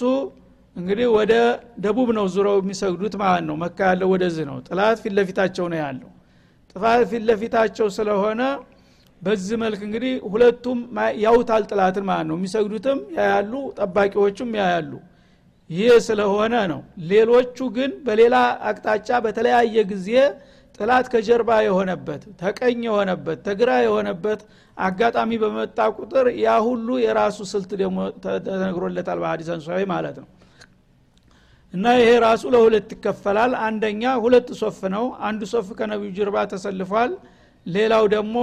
እንግዲህ 0.75 1.07
ወደ 1.15 1.33
ደቡብ 1.79 2.09
ነው 2.17 2.25
ዙረው 2.33 2.57
የሚሰግዱት 2.61 3.15
ማለት 3.21 3.43
ነው። 3.49 3.55
መካ 3.63 3.79
ያለው 3.91 4.09
ወደዚህ 4.13 4.45
ነው። 4.49 4.57
ጥላት 4.67 4.97
ፊት 5.03 5.13
ነው 5.67 5.77
ያለው። 5.83 6.09
ጥፋት 6.73 7.01
ፊት 7.11 7.23
ስለሆነ 7.97 8.41
በዚህ 9.21 9.55
መልክ 9.63 9.81
እንግዲህ 9.87 10.13
ሁለቱም 10.33 10.79
ያውታል 11.23 11.63
ጥላትን 11.71 12.05
ማለት 12.09 12.27
ነው። 12.29 12.35
የሚሰግዱትም 12.39 12.99
ያያሉ 13.17 13.53
ጠባቂዎቹም 13.79 14.51
ያያሉ። 14.59 14.91
ይህ 15.69 15.91
ስለሆነ 16.05 16.53
ነው። 16.71 16.79
ሌሎቹ 17.09 17.57
ግን 17.75 17.91
በሌላ 18.05 18.35
አቅጣጫ 18.69 19.09
በተለያየ 19.25 19.75
ጊዜ 19.91 20.07
ጥላት 20.79 21.05
ከጀርባ 21.13 21.51
የሆነበት 21.65 22.21
ተቀኝ 22.41 22.79
የሆነበት 22.87 23.39
ተግራ 23.47 23.71
የሆነበት 23.85 24.41
አጋጣሚ 24.77 25.31
በመጣ 25.41 25.87
ቁጥር 25.97 26.27
ያ 26.39 26.49
ሁሉ 26.67 26.89
የራሱ 27.03 27.37
ስልት 27.51 27.71
ደግሞ 27.81 27.97
ተነግሮለታል 28.47 29.19
በሀዲሰን 29.23 29.61
ሶሂ 29.65 29.81
ማለት 29.91 30.17
ነው። 30.21 30.27
እና 31.73 31.85
ይሄ 31.97 32.09
ራሱ 32.23 32.43
ለሁለት 32.53 32.89
ይከፈላል። 32.95 33.51
አንደኛ 33.65 34.03
ሁለት 34.23 34.47
ሶፍ 34.61 34.79
ነው። 34.95 35.05
አንዱ 35.21 35.41
ሶፍ 35.51 35.67
ከነቢዩ 35.79 36.09
ጀርባ 36.17 36.45
ተሰልፏል። 36.53 37.11
ሌላው 37.65 38.03
ደግሞ 38.15 38.37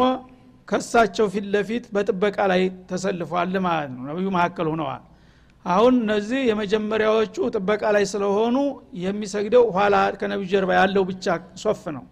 ከሳቸው 0.68 1.26
ፊት 1.32 1.46
ለፊት 1.54 1.84
በጥበቃ 1.94 2.38
ላይ 2.52 2.62
ተሰልፏል 2.90 3.54
ማለት 3.66 3.90
ነው። 3.94 4.02
ነቢዩ 4.10 4.26
መካከል 4.36 4.68
ሆነዋል። 4.72 5.02
አሁን 5.64 5.94
እነዚህ 6.02 6.40
የመጀመሪያዎቹ 6.50 7.36
ጥበቃ 7.54 7.82
ላይ 7.96 8.04
ስለሆኑ 8.12 8.56
የሚሰግደው 9.04 9.64
ኋላ 9.76 9.96
ከነቢዩ 10.20 10.48
ጀርባ 10.52 10.70
ያለው 10.78 11.04
ብቻ 11.10 11.26
ሶፍ 11.56 11.82
ነው 11.96 12.04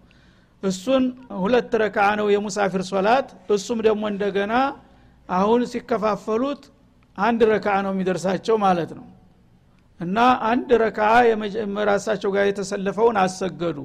እሱን 0.63 1.03
ሁለት 1.39 1.73
ረካ 1.81 1.97
ነው 2.19 2.27
የሙሳፊር 2.33 2.83
ሶላት። 2.89 3.27
እሱም 3.55 3.79
ደግሞ 3.87 4.03
እንደገና 4.13 4.53
አሁን 5.29 5.61
ሲከፋፈሉት 5.71 6.63
አንድ 7.17 7.41
ረካ 7.51 7.67
ነው 7.85 7.91
የሚደርሳቸው 7.93 8.55
ማለት 8.63 8.91
ነው። 8.97 9.05
እና 9.99 10.17
አንድ 10.49 10.69
ረካ 10.81 10.99
ራሳቸው 11.89 12.29
ጋር 12.35 12.45
የተሰለፈውን 12.49 13.17
አሰገዱ። 13.21 13.77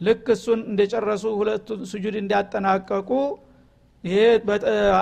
ልክ 0.00 0.26
እሱን 0.34 0.60
እንደጨረሱ 0.70 1.24
ሁለቱ 1.40 1.68
ስጁድ 1.90 2.14
እንዲያጠናቀቁ 2.20 3.10
ይሄ 4.04 4.16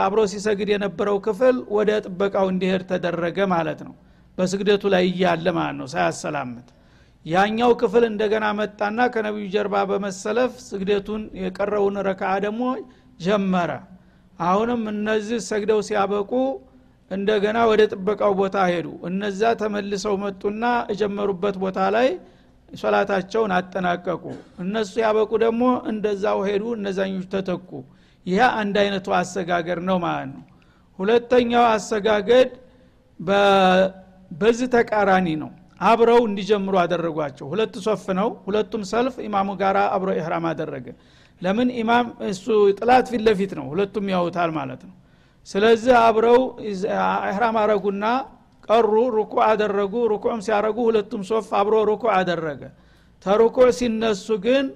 አብሮ 0.00 0.20
ሲሰግድ 0.32 0.68
የነበረው 0.72 1.18
ክፍል 1.26 1.56
ወደ 1.76 1.90
ጥበቃው 2.06 2.46
እንዲሄድ 2.52 2.82
ተደረገ 2.90 3.38
ማለት 3.52 3.80
ነው። 3.86 3.94
በስግደቱ 4.38 4.82
ላይ 4.94 5.04
እያለ 5.10 5.46
ማለት 5.56 5.76
ነው 5.80 5.86
ሳያሰላምት 5.92 6.68
ያኛው 7.26 7.70
ክፍል 7.80 8.04
እንደገና 8.08 8.46
መጣና 8.60 9.00
ከነቢዩ 9.14 9.46
ጀርባ 9.54 9.74
በመሰለፍ 9.90 10.52
ስግደቱን 10.66 11.22
የቀረውን 11.42 11.96
ረካ 12.08 12.22
ደግሞ 12.44 12.62
ጀመረ። 13.20 13.70
አሁንም 14.38 14.82
እነዚህ 14.92 15.38
ሰግደው 15.48 15.80
ሲያበቁ 15.88 16.30
እንደገና 17.10 17.58
ወደ 17.70 17.82
ጥበቃው 17.92 18.32
ቦታ 18.40 18.56
ሄዱ። 18.70 18.88
እነዛ 19.08 19.40
ተመልሰው 19.62 20.14
መጡና 20.24 20.62
የጀመሩበት 20.90 21.56
ቦታ 21.62 21.78
ላይ 21.96 22.08
ሶላታቸውን 22.68 23.52
አጠናቀቁ። 23.56 24.24
እነሱ 24.64 24.92
ያበቁ 25.04 25.30
ደግሞ 25.44 25.62
እንደዛው 25.92 26.40
ሄዱ 26.48 26.64
እነዛኞች 26.76 27.26
ተተኩ። 27.32 27.70
ይህ 28.26 28.42
አንድ 28.60 28.74
አይነቱ 28.82 29.08
አሰጋገር 29.18 29.78
ነው 29.88 29.98
ማለት 30.04 30.30
ነው። 30.34 30.44
ሁለተኛው 30.98 31.64
አሰጋገድ 31.74 32.50
በዚህ 34.30 34.68
ተቃራኒ 34.74 35.28
ነው 35.42 35.50
አብረው 35.80 36.20
እንዲጀምሩ 36.28 36.74
አደረጓቸው። 36.82 37.46
ሁለት 37.52 37.74
ሶፍ 37.84 38.04
ነው። 38.18 38.28
ሁለቱም 38.46 38.82
ሰልፍ 38.90 39.14
ኢማሙ 39.26 39.48
ጋር 39.62 39.76
አብሮ 39.88 40.08
ኢህራም 40.18 40.44
አደረገ። 40.50 40.86
ለምን? 41.42 41.68
ኢማም 41.80 42.06
እሱ 42.30 42.44
ጥላት 42.78 43.06
ፊት 43.12 43.22
ለፊት 43.26 43.52
ነው። 43.58 43.66
ሁለቱም 43.72 44.06
ያውታል 44.14 44.50
ማለት 44.58 44.82
ነው። 44.88 44.94
ስለዚህ 45.48 45.94
አብረው 46.02 46.40
ኢህራም 47.28 47.56
አረጉና 47.62 48.04
ቀሩ 48.68 48.88
ሩኩ 49.16 49.34
አደረጉ። 49.46 49.94
ሩኩዕም 50.12 50.40
ሲያረጉ 50.46 50.78
ሁለቱም 50.88 51.22
ሶፍ 51.30 51.48
አብሮ 51.60 51.74
ሩኩ 51.90 52.04
አደረገ። 52.16 52.62
ተሩኩዕ 53.24 53.68
ሲነሱ 53.78 54.26
ግን 54.44 54.66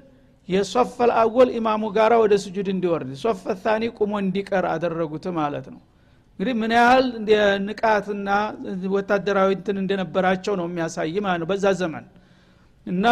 የሶፈል 0.49 1.11
አወል 1.21 1.51
ኢማሙ 1.59 1.83
ጋራ 1.97 2.15
ወደ 2.23 2.35
ስጁድ 2.43 2.67
እንዲወርድ 2.73 3.11
ሶፈ 3.23 3.45
ታኒ 3.63 3.85
ቁሞ 3.99 4.13
እንዲቀር 4.25 4.65
አደረጉት 4.73 5.27
ማለት 5.39 5.67
ነው 5.73 5.81
እንግዲህ 6.39 6.55
ምን 6.61 6.73
ያህል 6.77 7.07
ንቃትና 7.67 8.29
ወታደራዊ 8.95 9.51
እንትን 9.57 9.77
እንደነበራቸው 9.83 10.55
ነው 10.61 10.67
የሚያሳይ 10.69 11.17
ማለት 11.27 11.41
ነው 11.43 11.49
በዛ 11.51 11.67
ዘመን። 11.81 12.07
እና 12.87 13.07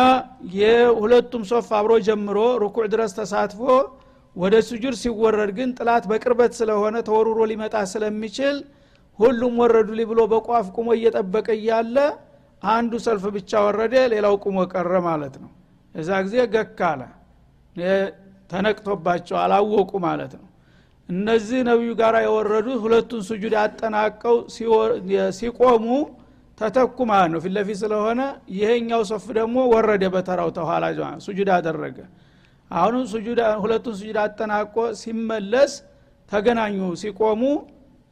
የሁለቱም 0.56 1.42
ሶፍ 1.50 1.68
አብሮ 1.78 1.92
ጀምሮ 2.06 2.38
ሩኩዕ 2.62 2.86
ድረስ 2.94 3.12
ተሳትፎ 3.18 3.60
ወደ 4.36 4.54
ስጁድ 4.68 4.94
ሲወረድ 5.00 5.50
ግን 5.56 5.70
ጥላት 5.78 6.04
በቅርበት 6.10 6.52
ስለሆነ 6.58 6.96
ተወርሮ 7.08 7.40
ሊመጣ 7.50 7.74
ስለሚችል 7.92 8.56
ሁሉም 9.18 9.54
ወረዱ 9.62 9.88
ሊ 9.98 10.04
ብሎ 10.10 10.20
በቋፍ 10.32 10.66
ቁሞ 10.76 10.88
እየጠበቀ 10.98 11.48
እያለ 11.58 11.96
አንዱ 12.62 12.92
ሰልፍ 13.06 13.24
ብቻ 13.36 13.50
ወረደ 13.66 13.94
ሌላው 14.12 14.34
ቁሞ 14.44 14.58
ቀረ 14.72 14.94
ማለት 15.08 15.34
ነው። 15.42 15.50
እዛ 15.94 16.10
ጊዜ 16.26 16.36
ገካለ 16.54 17.00
ተነቅቶባቸው 18.50 19.36
አላወቁ 19.42 19.92
ማለት 20.06 20.32
ነው 20.38 20.46
እነዚህ 21.12 21.60
ነቢዩ 21.68 21.90
ጋር 22.00 22.14
የወረዱት 22.22 22.78
ሁለቱን 22.84 23.22
ስጁድ 23.28 23.54
አጠናቀው 23.62 24.36
ሲቆሙ 25.38 25.86
ተተኩ 26.60 26.96
ማለት 27.10 27.30
ነው። 27.34 27.40
ፊት 27.44 27.78
ስለሆነ 27.80 28.20
ይሄኛው 28.56 29.02
ሶፍ 29.10 29.24
ደግሞ 29.38 29.56
ወረደ 29.72 30.04
በተራው 30.14 30.50
ተኋላ 30.58 30.84
ሱጁድ 31.26 31.48
አደረገ። 31.56 31.98
አሁንም 32.70 33.04
ሁለቱን 33.62 33.94
ስጁድ 34.00 34.18
አጠናቆ 34.24 34.74
ሲመለስ 35.00 35.72
ተገናኙ። 36.32 36.78
ሲቆሙ 37.02 37.42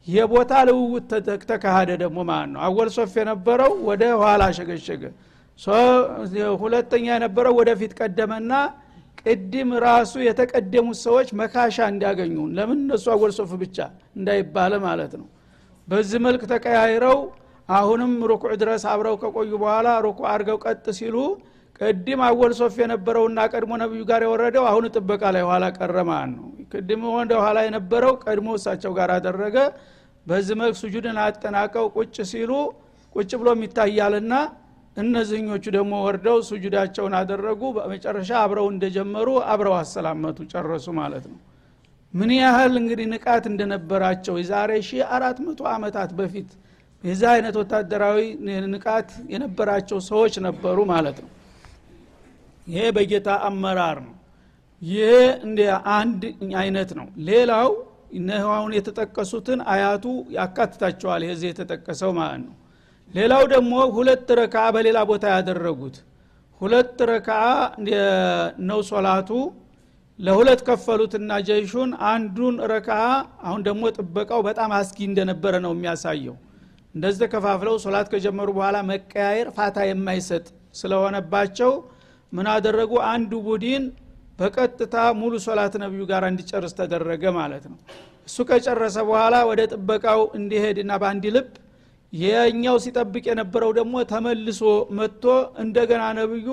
የቦታ 0.07 0.53
ልውውጥ 0.67 1.09
ተካሃደ 1.49 1.91
ደግሞ 2.03 2.19
ማለት 2.29 2.49
ነው። 2.53 2.61
አወል 2.67 2.89
ሶፍ 2.95 3.13
የነበረው 3.19 3.73
ወደ 3.89 4.03
ኋላ 4.21 4.43
ሸገሸገ። 4.57 5.03
ሁለተኛ 6.61 7.05
የነበረው 7.15 7.53
ወደፊት 7.59 7.91
ቀደመና 7.99 8.51
ቅድም 9.25 9.69
ራሱ 9.85 10.13
የተቀደሙት 10.25 10.97
ሰዎች 11.05 11.29
መካሻ 11.39 11.77
እንዲያገኙ 11.91 12.35
ለምን 12.57 12.79
እነሱ 12.85 13.05
አወል 13.15 13.31
ብቻ 13.63 13.77
እንዳይባለ 14.17 14.73
ማለት 14.85 15.13
ነው። 15.19 15.27
በዚህ 15.87 16.19
መልክ 16.25 16.41
ተቀያይረው 16.51 17.19
አሁንም 17.69 18.13
ሩኩዕ 18.29 18.53
ድረስ 18.61 18.83
አብረው 18.91 19.15
ከቆዩ 19.21 19.51
በኋላ 19.61 19.89
ሩኩዕ 20.05 20.25
አድርገው 20.31 20.57
ቀጥ 20.65 20.85
ሲሉ 20.99 21.15
ቅድም 21.81 22.21
አወል 22.25 22.51
ሶፍ 22.59 22.75
የነበረውና 22.81 23.39
ቀድሞ 23.53 23.71
ነቢዩ 23.81 24.01
ጋር 24.09 24.21
የወረደው 24.25 24.65
አሁን 24.71 24.85
ጥበቃ 24.95 25.23
ላይ 25.35 25.43
ኋላ 25.49 25.65
ቀረ 25.77 25.95
ነው። 26.33 26.43
ቅድም 26.73 27.03
ወደ 27.15 27.33
ኋላ 27.43 27.59
የነበረው 27.65 28.13
ቀድሞ 28.23 28.49
እሳቸው 28.57 28.91
ጋር 28.99 29.11
አደረገ። 29.15 29.55
በዚህ 30.25 30.55
መልክ 30.61 30.75
ሱጁድን 30.81 31.17
አጠናቀው 31.23 31.85
ቁጭ 31.95 32.15
ሲሉ 32.31 32.51
ቁጭ 33.15 33.31
ብሎ 33.41 33.49
ይታያልና 33.65 34.33
እነዚህኞቹ 34.97 35.63
ደግሞ 35.75 35.93
ወርደው 36.05 36.37
ሱጁዳቸውን 36.47 37.13
አደረጉ። 37.19 37.61
በመጨረሻ 37.75 38.31
አብረው 38.41 38.67
እንደጀመሩ 38.73 39.27
አብረው 39.51 39.75
አሰላመቱ 39.77 40.39
ጨረሱ 40.53 40.87
ማለት 40.99 41.25
ነው። 41.31 41.39
ምን 42.13 42.31
ያህል 42.37 42.73
እንግዲህ 42.79 43.05
ንቃት 43.11 43.45
እንደነበራቸው 43.51 44.35
የዛሬ 44.39 44.71
ሺ 44.87 44.99
አራት 45.15 45.37
መቶ 45.45 45.61
ዓመታት 45.73 46.09
በፊት 46.17 46.49
የዚህ 47.03 47.27
አይነት 47.33 47.55
ወታደራዊ 47.61 48.17
ንቃት 48.73 49.11
የነበራቸው 49.33 49.99
ሰዎች 50.09 50.33
ነበሩ 50.47 50.77
ማለት 50.91 51.19
ነው። 51.23 51.29
ይሄ 52.67 52.83
በጌታ 52.97 53.29
አመራር 53.47 53.99
ነው። 54.07 54.15
ይሄ 54.81 55.07
እንደ 55.45 55.61
አንድ 55.95 56.21
አይነት 56.61 56.91
ነው። 56.99 57.07
ሌላው 57.27 57.69
እነሁን 58.13 58.71
የተጠቀሱትን 58.77 59.59
አያቱ 59.73 60.05
ያካትታቸዋል። 60.35 61.21
ይሄ 61.25 61.33
የተጠቀሰው 61.49 62.11
ማለት 62.19 62.41
ነው 62.45 62.55
ሌላው 63.13 63.43
ደግሞ 63.53 63.73
ሁለት 63.95 64.29
ረካ 64.39 64.55
በሌላ 64.75 64.99
ቦታ 65.09 65.25
ያደረጉት። 65.33 65.95
ሁለት 66.61 66.99
ረካ 67.09 67.29
ነው 68.69 68.79
ሶላቱ። 68.91 69.29
ለሁለት 70.19 70.61
ከፈሉትና 70.67 71.31
ጀይሹን 71.47 71.91
አንዱን 72.09 72.55
ረካ 72.71 72.89
አሁን 73.45 73.61
ደግሞ 73.67 73.83
ጥበቃው 73.97 74.41
በጣም 74.47 74.71
አስጊ 74.77 74.97
እንደነበረ 75.09 75.53
ነው 75.65 75.71
የሚያሳየው። 75.75 76.35
እንደዚህ 76.95 77.19
ተከፋፍለው 77.23 77.75
ሶላት 77.83 78.07
ከጀመሩ 78.13 78.47
በኋላ 78.57 78.77
መቀያየር 78.89 79.49
ፋታ 79.57 79.77
የማይሰጥ 79.89 80.45
ስለሆነባቸው 80.81 81.71
ምን 82.33 82.47
አደረጉ? 82.53 82.91
አንዱ 83.13 83.31
ቡድን 83.47 83.83
በቀጥታ 84.39 84.95
ሙሉ 85.19 85.33
ሶላት 85.45 85.73
ነቢዩ 85.83 86.03
ጋር 86.11 86.23
እንዲጨርስ 86.29 86.73
ተደረገ 86.79 87.23
ማለት 87.39 87.65
ነው። 87.71 87.77
እሱ 88.27 88.37
ከጨረሰ 88.49 88.97
በኋላ 89.09 89.35
ወደ 89.49 89.61
ጥበቃው 89.73 90.21
እንዲሄድና 90.39 90.91
በአንድ 91.01 91.25
ልብ 91.35 91.49
የኛው 92.13 92.77
ሲጠብቅ 92.83 93.23
የነበረው 93.29 93.71
ደግሞ 93.77 93.95
ተመልሶ 94.09 94.61
መጥቶ 94.97 95.25
እንደገና 95.63 96.03
ነብዩ 96.17 96.47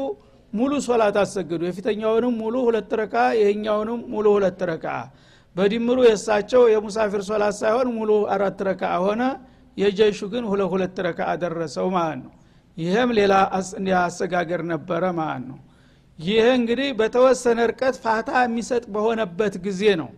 ሙሉ 0.52 0.72
ሶላት 0.86 1.16
አሰገዱ። 1.22 1.62
የፊተኛውንም 1.68 2.34
ሙሉ 2.42 2.56
ሁለት 2.66 2.90
ረካ 3.00 3.14
ይሄኛውንም 3.38 4.00
ሙሉ 4.12 4.26
ሁለት 4.36 4.60
ረካ 4.70 4.86
በድምሩ 5.56 5.98
የእሳቸው 6.06 6.62
የሙሳፊር 6.72 7.22
ሶላት 7.28 7.54
ሳይሆን 7.60 7.88
ሙሉ 7.96 8.10
አራት 8.34 8.60
ረካ 8.68 8.82
ሆነ። 9.04 9.22
የጀሹ 9.76 10.20
ግን 10.32 10.44
ሁለ 10.50 10.62
ሁለት 10.72 10.96
ረካ 11.06 11.20
አደረሰው 11.32 11.88
ማለት 11.96 12.20
ነው። 12.24 12.32
ይህም 12.76 13.10
ሌላ 13.18 13.34
አሰጋገር 14.02 14.60
ነበረ 14.72 15.02
ማለት 15.18 15.44
ነው። 15.50 15.58
ይህ 16.18 16.46
እንግዲህ 16.58 16.88
በተወሰነ 17.00 17.58
እርቀት 17.68 17.96
ፋታ 18.04 18.30
የሚሰጥ 18.44 18.84
በሆነበት 18.94 19.54
ጊዜ 19.66 19.82
ነው። 20.00 20.10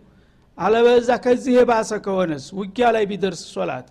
አለበዛ 0.58 1.10
ከዚህ 1.24 1.52
የባሰ 1.58 1.90
ከሆነስ 2.06 2.44
ውጊያ 2.58 2.86
ላይ 2.96 3.04
ቢደርስ 3.10 3.42
ሶላት 3.54 3.86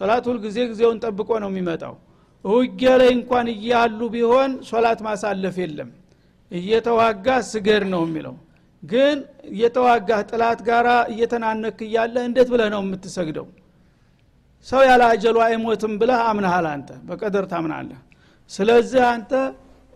ሶላት 0.00 0.24
ሁልጊዜ 0.30 0.58
ጊዜውን 0.70 0.98
ጠብቆ 1.04 1.30
ነው 1.42 1.50
የሚመጣው። 1.52 1.94
ውጊያ 2.44 2.92
ላይ 3.00 3.10
እንኳን 3.16 3.46
እያሉ 3.54 4.00
ቢሆን 4.14 4.50
ሶላት 4.70 5.00
ማሳለፍ 5.06 5.56
የለም። 5.62 5.90
እየተዋጋ 6.50 7.26
ስገድ 7.50 7.84
ነው 7.92 8.02
የሚለው። 8.06 8.34
ግን 8.82 9.18
እየተዋጋ 9.50 10.10
ጥላት 10.30 10.60
ጋር 10.68 10.86
እየተናነክ 11.12 11.78
እያለ 11.86 12.16
እንዴት 12.28 12.48
ብለህ 12.52 12.68
ነው 12.74 12.80
የምትሰግደው? 12.84 13.46
ሰው 14.66 14.82
ያለ 14.88 15.02
አጀሉ 15.12 15.36
አይሞትም 15.46 15.94
ብለህ 16.00 16.20
አምናሃል 16.30 16.66
አንተ። 16.72 16.90
በቀደር 17.08 17.46
ታምናለህ። 17.52 18.00
ስለዚህ 18.50 19.02
አንተ 19.12 19.32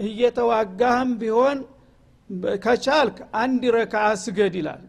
እየተዋጋህም 0.00 1.11
ቢሆን 1.21 1.59
ከቻልክ 2.64 3.17
አንድ 3.43 3.62
ረክዓ 3.76 4.07
ስገድ 4.25 4.55
ይላል። 4.61 4.83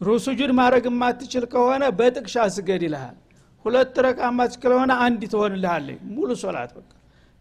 ሩሱጁድ 0.00 0.52
ማድረግ 0.58 0.84
የማትችል 0.90 1.44
ከሆነ 1.52 1.84
በጥቅሻ 1.98 2.36
ስገድ 2.56 2.82
ይልሃል 2.86 3.16
ሁለት 3.64 3.96
ረካ 4.04 4.20
ማትችል 4.32 4.60
ከሆነ 4.64 4.92
አንድ 5.04 5.22
ትሆንልሃለች። 5.32 6.00
ሙሉ 6.16 6.30
ሶላት 6.42 6.70
በቃ። 6.76 6.90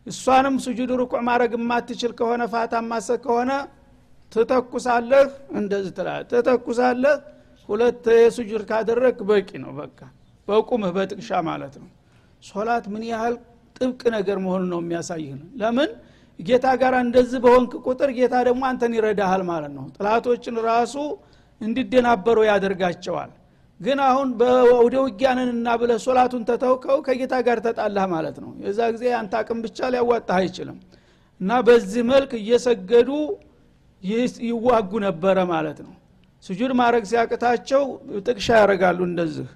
እሷንም 0.07 0.55
ስጁድ 0.65 0.91
ሩኩዕ 1.00 1.21
ማድረግ 1.27 1.51
የማትችል 1.57 2.12
ከሆነ 2.19 2.41
ፋታ 2.53 2.74
ማሰብ 2.89 3.19
ከሆነ 3.25 3.51
ትተኩሳለህ 4.31 5.27
እንደዚህ 5.59 5.91
ትላል 5.97 6.24
ትተኩሳለህ 6.31 7.15
ሁለት 7.69 8.05
የሱጁድ 8.17 8.63
ካደረግ 8.69 9.17
በቂ 9.29 9.50
ነው 9.63 9.71
በቃ። 9.79 10.00
በቁምህ 10.47 10.91
በጥቅሻ 10.97 11.29
ማለት 11.47 11.74
ነው። 11.81 11.89
ሶላት 12.43 12.86
ምን 12.93 13.03
ያህል 13.12 13.36
ጥብቅ 13.75 14.01
ነገር 14.15 14.38
መሆኑ 14.45 14.63
ነው 14.71 14.80
የሚያሳይህ 14.84 15.34
ነው። 15.39 15.47
ለምን? 15.62 15.89
ጌታ 16.39 16.65
ጋር 16.82 16.93
እንደዚህ 16.99 17.39
በሆንክ 17.43 17.71
ቁጥር 17.86 18.10
ጌታ 18.17 18.36
ደግሞ 18.47 18.62
አንተን 18.69 18.93
ይረዳሃል 18.97 19.41
ማለት 19.49 19.71
ነው። 19.77 19.86
ጥላቶችን 19.95 20.56
ራሱ 20.67 20.95
እንዲደናበሩ 21.62 22.38
ያደርጋቸዋል 22.49 23.32
ግን 23.79 23.99
አሁን 24.05 24.29
ወደ 24.79 24.95
ውጊያንንና 25.03 25.67
ብለ 25.81 25.91
ሶላቱን 26.05 26.43
ተተውከው 26.49 26.97
ከጌታ 27.07 27.33
ጋር 27.47 27.57
ተጣላህ 27.65 28.05
ማለት 28.13 28.37
ነው። 28.43 28.49
የዛ 28.63 28.79
ጊዜ 28.95 29.03
አንተ 29.19 29.33
አቅም 29.41 29.59
ብቻ 29.65 29.89
ሊያዋጣህ 29.93 30.37
አይችልም። 30.39 30.77
እና 31.41 31.59
በዚህ 31.67 32.03
መልክ 32.11 32.31
እየሰገዱ 32.39 33.09
ይዋጉ 34.47 34.91
ነበረ 35.05 35.37
ማለት 35.51 35.79
ነው። 35.85 35.93
ስጁድ 36.43 36.71
ማድረግ 36.79 37.03
ሲያቅታቸው 37.11 37.83
ጥቅሻ 38.27 38.47
ያደረጋሉ 38.59 38.99
እንደዚህ። 39.09 39.47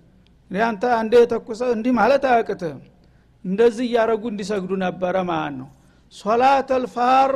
አንተ 0.51 0.84
አንዴ 0.99 1.13
የተኩሰ 1.21 1.62
እንዲህ 1.75 1.93
ማለት 1.99 2.23
አያቅትህም። 2.29 2.79
እንደዚህ 3.45 3.86
እያረጉ 3.89 4.23
እንዲሰግዱ 4.31 4.71
ነበረ 4.86 5.15
ማለት 5.29 5.55
ነው። 5.62 5.69
ሶላት 6.13 6.69
አልፋር 6.77 7.31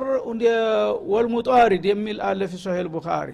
ወልሙጧሪድ 1.11 1.83
የሚል 1.91 2.17
አለ 2.29 2.41
ፊ 2.51 2.59
ሶሄል 2.63 2.87
ቡኻሪ 2.95 3.29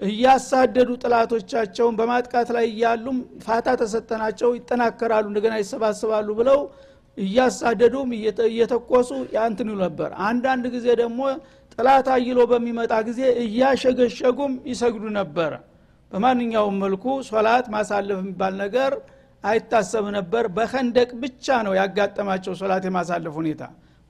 እያሳደዱ 0.00 0.90
ጥላቶቻቸውን 1.02 1.94
በማጥቃት 1.98 2.48
ላይ 2.56 2.66
እያሉም 2.70 3.16
ፋታ 3.44 3.68
ተሰጠናቸው 3.80 4.50
ይጠናከራሉ 4.58 5.24
እንደገና 5.30 5.54
ይሰባስባሉ 5.62 6.28
ብለው 6.38 6.60
እያሳደዱም 7.18 8.10
እየተኮሱ 8.48 9.10
ያንትኑ 9.36 9.70
ነበር። 9.82 10.10
አንዳንድ 10.28 10.64
ጊዜ 10.74 10.86
ደግሞ 11.02 11.20
ጥላት 11.74 12.06
አይሎ 12.14 12.38
በሚመጣ 12.50 12.92
ጊዜ 13.08 13.20
እያሸገሸጉም 13.44 14.54
ይሰግዱ 14.70 15.04
ነበረ 15.18 15.52
በማንኛውም 16.12 16.76
መልኩ 16.84 17.04
ሶላት 17.28 17.66
ማሳለፍ 17.74 18.16
የሚባል 18.20 18.54
ነገር 18.62 18.92
አይታሰብ 19.44 20.06
ነበር። 20.16 20.44
በከንደቅ 20.56 21.10
ብቻ 21.22 21.46
ነው 21.66 21.72
ያጋጠማቸው 21.78 22.54
ሶላት 22.60 22.84
የማሳለፍ 22.88 23.34
ሁኔታ። 23.40 23.62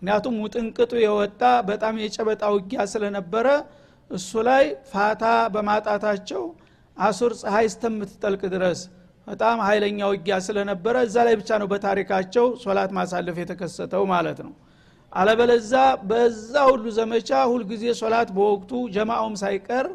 ምክንያቱም 0.03 0.37
ውጥንቅጡ 0.45 0.93
የወጣ 1.03 1.41
በጣም 1.69 1.95
የጨበጣ 2.03 2.43
ውጊያ 2.55 2.81
ስለነበረ 2.93 3.47
እሱ 4.11 4.31
ላይ 4.49 4.65
ፋታ 4.93 5.25
በማጣታቸው 5.55 6.43
አሱር 6.97 7.33
ፀሐይ 7.41 7.67
እስተምትጠልቅ 7.71 8.43
ድረስ 8.55 8.81
በጣም 9.27 9.59
ኃይለኛ 9.67 9.99
ውጊያ 10.13 10.37
ስለነበረ 10.47 10.95
እዛ 11.07 11.17
ላይ 11.27 11.35
ብቻ 11.41 11.59
ነው 11.63 11.69
በታሪካቸው 11.73 12.47
ሶላት 12.63 12.91
ማሳለፍ 12.99 13.37
የተከሰተው 13.43 14.05
ማለት 14.13 14.39
ነው። 14.47 14.53
አለበለዛ 15.13 15.73
በዛ 16.11 16.55
ሁሉ 16.71 16.85
ዘመቻ 16.99 17.31
ሁልጊዜ 17.53 17.85
ሶላት 18.01 18.29
በወቅቱ 18.37 18.73
ጀማአውም 18.97 19.37
ሳይቀር 19.43 19.87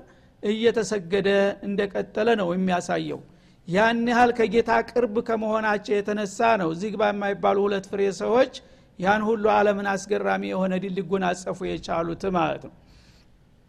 እየተሰገደ 0.43 1.29
እንደቀጠለ 1.67 2.29
ነው 2.41 2.49
የሚያሳየው። 2.53 3.19
ያን 3.67 4.01
ያህል 4.11 4.31
ከጌታ 4.39 4.71
ቅርብ 4.89 5.15
ከመሆናቸው 5.27 5.93
የተነሳ 5.95 6.39
ነው 6.61 6.71
እዚህ 6.73 6.91
የማይባሉ 7.03 7.57
ሁለት 7.65 7.85
ፍሬ 7.91 8.01
ሰዎች 8.21 8.55
ያን 8.99 9.21
ሁሉ 9.29 9.45
አለምን 9.55 9.87
አስገራሚ 9.93 10.43
የሆነ 10.51 10.73
ድል 10.83 10.93
ሊጎናጸፉ 10.97 11.57
የቻሉት 11.69 12.23
ማለት 12.37 12.63
ነው 12.67 12.73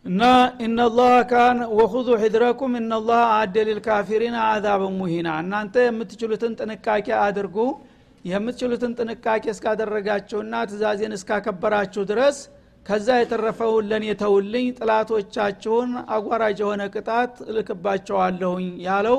እና 0.07 0.23
ኢናላህ 0.65 1.15
ካን 1.31 1.59
ወኹዙ 1.79 2.09
ሒድረኩም 2.21 2.73
ኢናላህ 2.81 3.21
አደ 3.37 3.55
ሊልካፊሪን 3.69 4.37
አዛበን 4.43 4.93
ሙሂና። 4.99 5.29
እናንተ 5.43 5.85
የምትችሉትን 5.85 6.53
ጥንቃቄ 6.61 7.07
አድርጉ። 7.23 7.57
የምትችሉትን 8.25 8.93
ጥንቃቄ 8.99 9.45
እስካደረጋችሁና 9.53 10.55
ትእዛዜን 10.71 11.17
እስካከበራችሁ 11.19 12.05
ድረስ 12.11 12.39
ከዛ 12.87 13.09
የተረፈውን 13.19 13.89
ለእኔ 13.91 14.07
ተውልኝ 14.23 14.69
ጥላቶቻችሁን 14.79 15.91
አጓራጅ 16.17 16.59
የሆነ 16.63 16.83
ቅጣት 16.95 17.35
እልክባቸዋለሁኝ 17.51 18.69
ያለው 18.87 19.19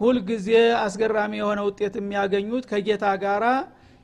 ሁልጊዜ 0.00 0.48
አስገራሚ 0.84 1.34
የሆነ 1.40 1.60
ውጤት 1.68 1.96
የሚያገኙት 2.00 2.64
ከጌታ 2.70 3.06
ጋራ 3.24 3.46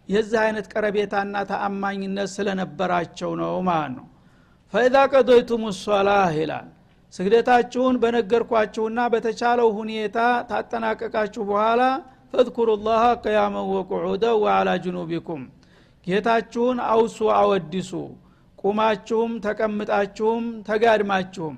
የዚህ 0.09 0.41
አይነት 0.43 0.67
ቀረቤታና 0.73 1.37
ተአማኝነት 1.51 2.31
ስለነበራቸው 2.35 3.31
ነው 3.41 3.55
ማለት 3.69 3.95
ነው 3.97 4.07
ፈኢዛ 4.75 4.97
ቀዶይቱም 5.13 5.63
ሶላህ 5.79 6.31
ይላል። 6.39 6.67
ስግደታችሁን 7.15 7.95
በነገርኳችሁና 8.03 8.99
በተቻለው 9.13 9.69
ሁኔታ 9.79 10.17
ታጠናቀቃችሁ 10.51 11.43
በኋላ 11.51 11.83
ፈዝኩሩ 12.33 12.71
ላህ 12.87 13.05
ቅያመን 13.25 13.67
ወቁዑደ 13.73 14.25
ወአላ 14.43 14.71
ጅኑቢኩም። 14.85 15.43
ጌታችሁን 16.07 16.79
አውሱ 16.89 17.19
አወድሱ። 17.37 17.91
ቁማችሁም 18.63 19.33
ተቀምጣችሁም 19.47 20.45
ተጋድማችሁም። 20.69 21.57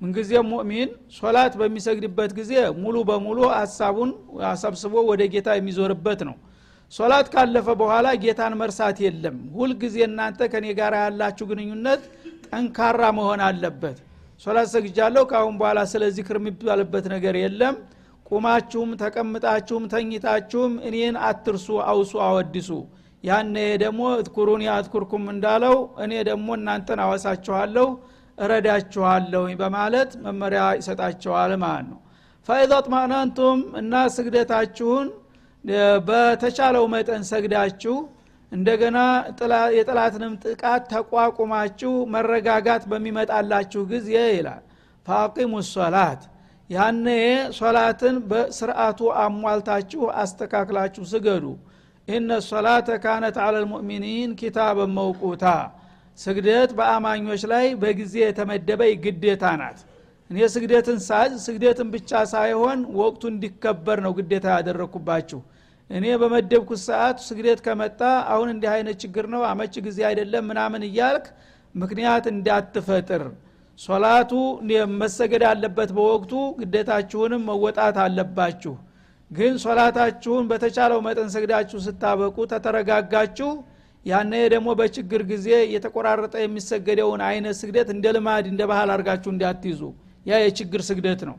ምንጊዜም 0.00 0.46
ሙእሚን 0.52 0.88
ሶላት 1.16 1.52
በሚሰግድበት 1.60 2.30
ጊዜ 2.38 2.52
ሙሉ 2.82 2.96
በሙሉ 3.08 3.38
ሀሳቡን 3.54 4.10
አሰብስቦ 4.50 4.94
ወደ 5.10 5.22
ጌታ 5.34 5.48
የሚዞርበት 5.56 6.20
ነው። 6.28 6.36
ሶላት 6.92 7.26
ካለፈ 7.32 7.68
በኋላ 7.80 8.08
ጌታን 8.24 8.54
መርሳት 8.60 8.98
የለም። 9.04 9.38
ሁልጊዜ 9.56 9.96
እናንተ 10.08 10.40
ከኔ 10.52 10.66
ጋር 10.80 10.94
ያላችሁ 11.00 11.46
ግንኙነት 11.50 12.02
ጠንካራ 12.48 13.02
መሆን 13.16 13.40
አለበት። 13.46 13.98
ሶላት 14.46 14.68
ሰግጃለሁ 14.72 15.22
ከአሁን 15.30 15.54
በኋላ 15.60 15.80
ስለዚህ 15.92 16.22
ክር 16.28 16.38
የሚባልበት 16.40 17.04
ነገር 17.14 17.34
የለም። 17.42 17.76
ቁማችሁም 18.26 18.90
ተቀምጣችሁም 19.02 19.84
ተኝታችሁም 19.92 20.72
እኔን 20.88 21.16
አትርሱ 21.28 21.66
አውሱ 21.90 22.12
አወድሱ። 22.26 22.70
ያነ 23.24 23.54
ደግሞ 23.82 24.02
እትኩሩን 24.20 24.62
ያትኩርኩም 24.66 25.24
እንዳለው 25.34 25.76
እኔ 26.04 26.12
ደግሞ 26.28 26.48
እናንተን 26.58 27.00
አወሳችኋለሁ 27.04 27.86
እረዳችኋለሁ 28.38 29.44
በማለት 29.60 30.10
መመሪያ 30.24 30.62
ይሰጣቸዋል 30.78 31.52
ማለት 31.62 31.86
ነው። 31.90 32.00
ፈኢዛ 32.48 32.72
ጥማናንቱም 32.86 33.60
እና 33.80 34.02
ስግደታችሁን 34.16 35.06
በተቻለው 36.08 36.84
መጠን 36.92 37.22
ሰግዳችሁ 37.30 37.94
እንደገና 38.52 38.98
የጥላትንም 39.76 40.34
ጥቃት 40.44 40.82
ተቋቁማችሁ 40.92 41.92
መረጋጋት 42.14 42.82
በሚመጣላችሁ 42.90 43.82
ጊዜ 43.92 44.10
ይላል። 44.32 44.62
ፋቂሙ 45.06 45.52
ሶላት። 45.70 46.22
ያነ 46.70 47.08
ሶላትን 47.58 48.16
በስርአቱ 48.30 49.00
አሟልታችሁ 49.22 50.02
አስተካክላችሁ 50.22 51.04
ስገዱ። 51.12 51.44
ኢነ 52.08 52.30
ሶላተ 52.48 52.88
ካነት 53.04 53.36
አለ 53.44 53.54
ልሙእሚኒን 53.62 54.30
ኪታበን 54.40 54.90
መውቁታ። 54.98 55.44
ስግደት 56.18 56.70
በአማኞች 56.78 57.42
ላይ 57.52 57.66
በጊዜ 57.80 58.14
የተመደበ 58.22 58.82
ግዴታ 59.04 59.44
ናት። 59.60 59.78
እኔ 60.30 60.38
ስግደትን 60.54 60.98
ሳዝ 61.06 61.32
ስግደትን 61.44 61.88
ብቻ 61.94 62.10
ሳይሆን 62.32 62.78
ወቅቱ 63.00 63.22
እንዲከበር 63.32 63.98
ነው 64.06 64.12
ግዴታ 64.18 64.46
ያደረግኩባችሁ 64.56 65.40
እኔ 65.90 66.06
በመደብኩት 66.20 66.80
ሰዓት 66.86 67.18
ስግደት 67.26 67.60
ከመጣ 67.66 68.00
አሁን 68.32 68.48
እንዲህ 68.54 68.70
አይነት 68.72 68.96
ችግር 69.02 69.26
ነው 69.34 69.42
አመች 69.50 69.74
ጊዜ 69.84 69.98
አይደለም 70.08 70.44
ምናምን 70.50 70.82
እያልክ 70.88 71.26
ምክንያት 71.74 72.24
እንዳትፈጥር። 72.32 73.22
ሶላቱ 73.78 74.32
መሰገድ 75.00 75.42
አለበት 75.50 75.90
በወቅቱ 75.96 76.32
ግዴታችሁንም 76.60 77.42
መወጣት 77.48 77.96
አለባችሁ። 78.04 78.74
ግን 79.30 79.54
ሶላታችሁን 79.62 80.44
በተቻለው 80.50 81.00
መጠን 81.06 81.28
ሰግዳችሁ 81.34 81.78
ስታበቁ 81.86 82.36
ተተረጋጋችሁ። 82.52 83.50
ያነ 84.06 84.32
ደግሞ 84.52 84.68
በችግር 84.80 85.20
ጊዜ 85.30 85.46
የተቆራረጠ 85.74 86.34
የሚሰገደውን 86.42 87.22
አይነት 87.28 87.56
ስግደት 87.60 87.88
እንደ 87.94 88.06
ልማድ 88.16 88.44
እንደ 88.50 88.62
ባህል 88.70 88.90
አድርጋችሁ 88.94 89.30
እንዳትይዙ። 89.34 89.80
ያ 90.26 90.38
የችግር 90.44 90.80
ስግደት 90.88 91.22
ነው። 91.30 91.36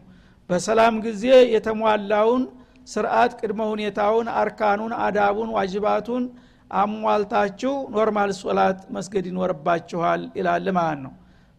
በሰላም 0.49 0.95
ጊዜ 1.05 1.23
የተሟላውን 1.55 2.43
ስርዓት 2.87 3.31
ቅድመ 3.39 3.61
ሁኔታውን 3.71 4.27
አርካኑን 4.41 4.93
አዳቡን 5.05 5.49
ዋጅባቱን 5.57 6.23
አሟልታችሁ 6.71 7.73
normal 7.95 8.31
ሶላት 8.39 8.79
መስገድ 8.95 9.25
ይኖርባችኋል 9.29 10.21
ይላል 10.39 10.67
ማለት 10.77 10.99
ነው። 11.05 11.13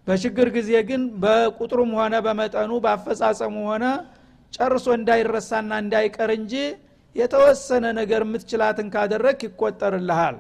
በችግር 0.06 0.48
ጊዜ 0.56 0.70
ግን 0.88 1.02
በቁጥሩም 1.22 1.90
ሆነ 1.98 2.14
በመጠኑ 2.26 2.70
በአፈጻጸሙ 2.84 3.56
ሆነ 3.70 3.84
ጨርሶ 4.52 4.86
እንዳይረሳና 4.98 5.72
እንዳይቀር 5.82 6.30
እንጂ 6.36 6.54
የተወሰነ 7.16 7.84
ነገር 7.98 8.22
የምትችላትን 8.26 8.86
ካደረግ 8.94 9.38
ይቆጠርልሃል። 9.46 10.36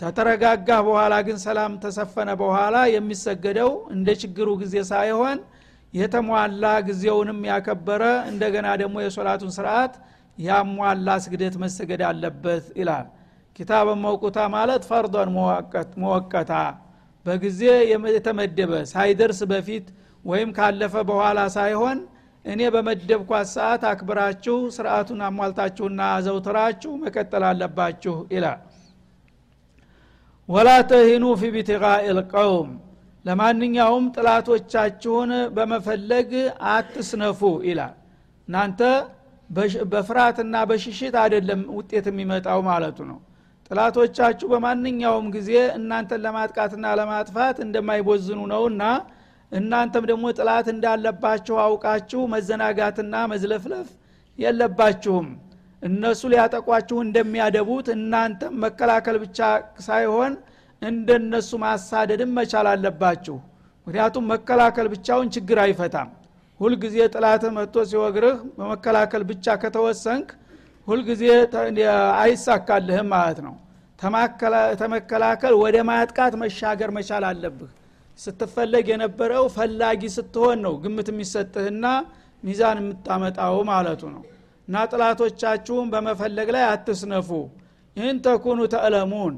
ተተረጋጋህ 0.00 0.80
በኋላ 0.88 1.14
ግን 1.26 1.38
ሰላም 1.44 1.72
ተሰፈነ 1.84 2.30
በኋላ 2.42 2.76
የሚሰገደው 2.94 3.70
እንደ 3.94 4.08
ችግሩ 4.22 4.48
ጊዜ 4.60 4.76
ሳይሆን 4.90 5.38
የተሟላ 5.92 6.64
ጊዜውንም 6.88 7.40
ያከበረ 7.50 8.02
እንደገና 8.30 8.68
ደግሞ 8.82 8.96
የሶላቱን 9.04 9.52
ስርዓት 9.56 9.94
ያሟላ 10.38 11.08
ስግደት 11.24 11.54
መሰገድ 11.62 12.02
አለበት 12.08 12.66
ይላል። 12.80 13.06
ኪታብ 13.58 13.86
መውቁታ 14.02 14.38
ማለት 14.54 14.82
ፈርዶን 14.90 15.30
መወቀታ። 16.02 16.52
በጊዜ 17.26 17.60
የተመደበ 18.10 18.72
ሳይደርስ 18.92 19.40
በፊት 19.50 19.86
ወይም 20.24 20.50
ካለፈ 20.56 20.94
በኋላ 21.08 21.40
ሳይሆን 21.56 21.98
እኔ 22.44 22.60
በመደብኳት 22.74 23.46
ሰዓት 23.54 23.82
አክብራችሁ 23.90 24.56
ስርአቱን 24.76 25.20
አሟልታችሁና 25.26 26.00
አዘውትራችሁ 26.14 26.92
መቀጠል 27.02 27.44
አለባችሁ 27.48 28.14
ይላል። 28.34 28.60
ወላ 30.48 30.68
ተሂኑ 30.90 31.24
ፊ 31.40 31.50
ቢትቃኢ 31.54 32.04
ልቀውም 32.18 32.68
ለማንኛውም 33.24 34.04
ጥላቶቻችሁን 34.14 35.30
በመፈለግ 35.56 36.30
አትስነፉ 36.70 37.40
ይላል። 37.68 37.94
እናንተ 38.48 38.80
በፍርሃትና 39.92 40.56
በሽሽት 40.70 41.14
አይደለም 41.22 41.60
ውጤት 41.76 42.06
የሚመጣው 42.10 42.60
ማለቱ 42.68 42.98
ነው። 43.10 43.18
ጥላቶቻችሁ 43.70 44.46
በማንኛውም 44.52 45.26
ጊዜ 45.34 45.50
እናንተን 45.78 46.20
ለማጥቃትና 46.26 46.86
ለማጥፋት 47.00 47.56
እንደማይቦዝኑ 47.64 48.40
ነውና 48.52 48.82
እናንተም 49.52 50.04
ደግሞ 50.10 50.26
ጥላት 50.38 50.66
እንዳለባችሁ 50.72 51.56
አውቃችሁ 51.64 52.20
መዘናጋትና 52.32 53.14
መዝለፍለፍ 53.32 53.88
የለባችሁም። 54.38 55.28
እነሱ 55.82 56.20
ሊያጠቋችሁ 56.32 56.96
እንደሚያደቡት 57.04 57.86
እናንተም 57.94 58.54
መከላከል 58.64 59.16
ብቻ 59.24 59.38
ሳይሆን 59.86 60.32
እንደነሱ 60.82 61.50
ማሳደድም 61.62 62.32
መቻል 62.38 62.66
አለባችሁ። 62.72 63.36
ምክንያቱም 63.86 64.24
መከላከል 64.32 64.86
ብቻውን 64.94 65.28
ችግር 65.36 65.58
አይፈታም 65.64 66.08
ሁልጊዜ 66.60 66.96
ጥላት 67.14 67.42
መጥቶ 67.56 67.84
ሲወግርህ 67.90 68.38
በመከላከል 68.56 69.22
ብቻ 69.28 69.56
ከተወሰንክ 69.62 70.28
ሁልጊዜ 70.88 71.22
አይሳካልህም 72.22 73.08
ማለት 73.14 73.40
ነው። 73.46 73.54
ተመከላከል 74.80 75.54
ወደ 75.62 75.76
ማጥቃት 75.88 76.34
መሻገር 76.42 76.90
መቻል 76.96 77.24
አለብህ። 77.30 77.70
ስትፈለግ 78.18 78.86
የነበረው 78.92 79.44
ፈላጊ 79.56 80.02
ስትሆን 80.16 80.58
ነው 80.64 80.74
ግምት 80.84 81.08
የሚሰጥህና 81.12 81.86
ሚዛን 82.42 82.78
የምታመጣው 82.82 83.56
ማለቱ 83.70 84.02
ነው። 84.14 84.22
እና 84.68 84.82
ጥላቶቻችሁን 84.92 85.86
በመፈለግ 85.92 86.48
ላይ 86.56 86.64
አትስነፉ። 86.72 87.28
ይህን 87.96 88.18
ተኩኑ 88.26 88.60
ተዕለሙን። 88.74 89.36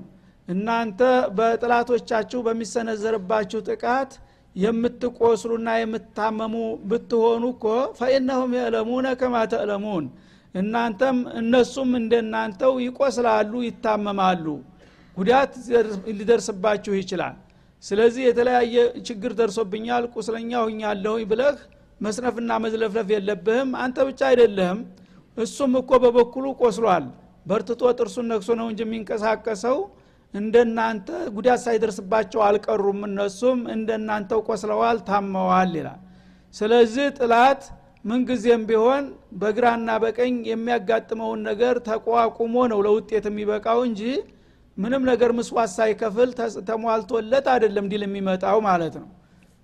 እናንተ 0.49 1.01
በጥላቶቻችሁ 1.37 2.41
በሚሰነዘርባችሁ 2.47 3.61
ጥቃት 3.69 4.13
የምትቆስሉና 4.57 5.69
የምታመሙ 5.79 6.55
ብትሆኑ 6.91 7.45
እኮ 7.55 7.65
ፈኢነሁም 7.99 8.53
የዕለሙነ 8.59 9.07
ከማ 9.21 9.35
ተዕለሙን። 9.53 10.07
እናንተም 10.55 11.19
እነሱም 11.41 11.91
እንደናንተው 12.01 12.73
ይቆስላሉ 12.85 13.53
ይታመማሉ። 13.67 14.47
ጉዳት 15.17 15.53
ሊደርስባችሁ 16.19 16.93
ይችላል። 17.01 17.37
ስለዚህ 17.83 18.23
የተለያየ 18.27 18.75
ችግር 19.09 19.33
ደርሶብኛል 19.39 20.05
ቁስለኛ 20.15 20.51
ሁኛለሁኝ 20.67 21.25
ብለህ 21.31 21.59
መስነፍና 22.01 22.51
መዝለፍለፍ 22.65 23.09
የለብህም። 23.15 23.71
አንተ 23.83 23.99
ብቻ 24.09 24.21
አይደለህም። 24.31 24.81
እሱም 25.37 25.73
እኮ 25.81 25.91
በበኩሉ 26.05 26.47
ቆስሏል። 26.61 27.05
በርትቶ 27.47 27.83
ጥርሱን 27.99 28.27
ነክሶ 28.31 28.51
ነው 28.61 28.67
እንጂ 28.71 28.81
የሚንቀሳቀሰው 28.85 29.79
እንደናንተ 30.35 31.07
ጉዳት 31.37 31.61
ሳይደርስባቸው 31.64 32.40
አልቀሩም 32.49 33.01
እነሱም 33.09 33.61
እንደናንተው 33.75 34.40
ቆስለዋል 34.49 34.99
ታመዋል 35.09 35.73
ይላል። 35.79 36.01
ስለዚህ 36.55 37.07
ጥላት 37.19 37.62
ምንጊዜም 38.05 38.62
ቢሆን 38.69 39.05
በግራና 39.40 39.88
በቀኝ 40.05 40.37
የሚያጋጥመውን 40.51 41.40
ነገር 41.49 41.75
ተቋቁሞ 41.88 42.55
ነው 42.73 42.79
ለውጤት 42.87 43.25
የሚበቃው 43.31 43.81
እንጂ 43.88 44.03
ምንም 44.77 45.03
ነገር 45.11 45.31
ምስዋት 45.38 45.71
ሳይከፍል 45.77 46.31
ተሟልቶለት 46.69 47.47
አይደለም 47.55 47.88
ዲል 47.93 48.05
የሚመጣው 48.07 48.59
ማለት 48.69 48.95
ነው። 49.01 49.09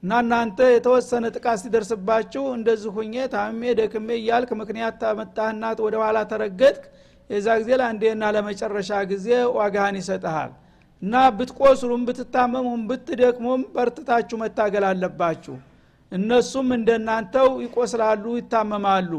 እና 0.03 0.19
እናንተ 0.23 0.59
የተወሰነ 0.71 1.25
ጥቃት 1.37 1.59
ሲደርስባችሁ 1.63 2.43
እንደዚህ 2.57 2.91
ሁኜ 2.99 3.15
ታሜ 3.35 3.61
ደክሜ 3.79 4.09
እያልክ 4.19 4.51
ምክንያት 4.61 4.97
ታመጣህና 5.03 5.73
ወደ 5.87 5.95
ኋላ 6.03 6.19
ተረገጥክ 6.33 6.85
የዛ 7.31 7.47
ጊዜ 7.61 7.71
ለአንዴና 7.81 8.25
ለመጨረሻ 8.35 8.91
ጊዜ 9.11 9.29
ዋጋህን 9.57 9.97
ይሰጠሃል 10.01 10.51
እና 11.03 11.15
ብትቆስሉም 11.39 12.03
ብትታመሙም 12.09 12.83
ብትደክሙም 12.91 13.63
በርትታችሁ 13.75 14.37
መታገል 14.43 14.85
አለባችሁ። 14.91 15.57
እነሱም 16.13 16.69
እንደናንተው 16.77 17.49
ይቆስላሉ 17.65 18.25
ይታመማሉ። 18.39 19.13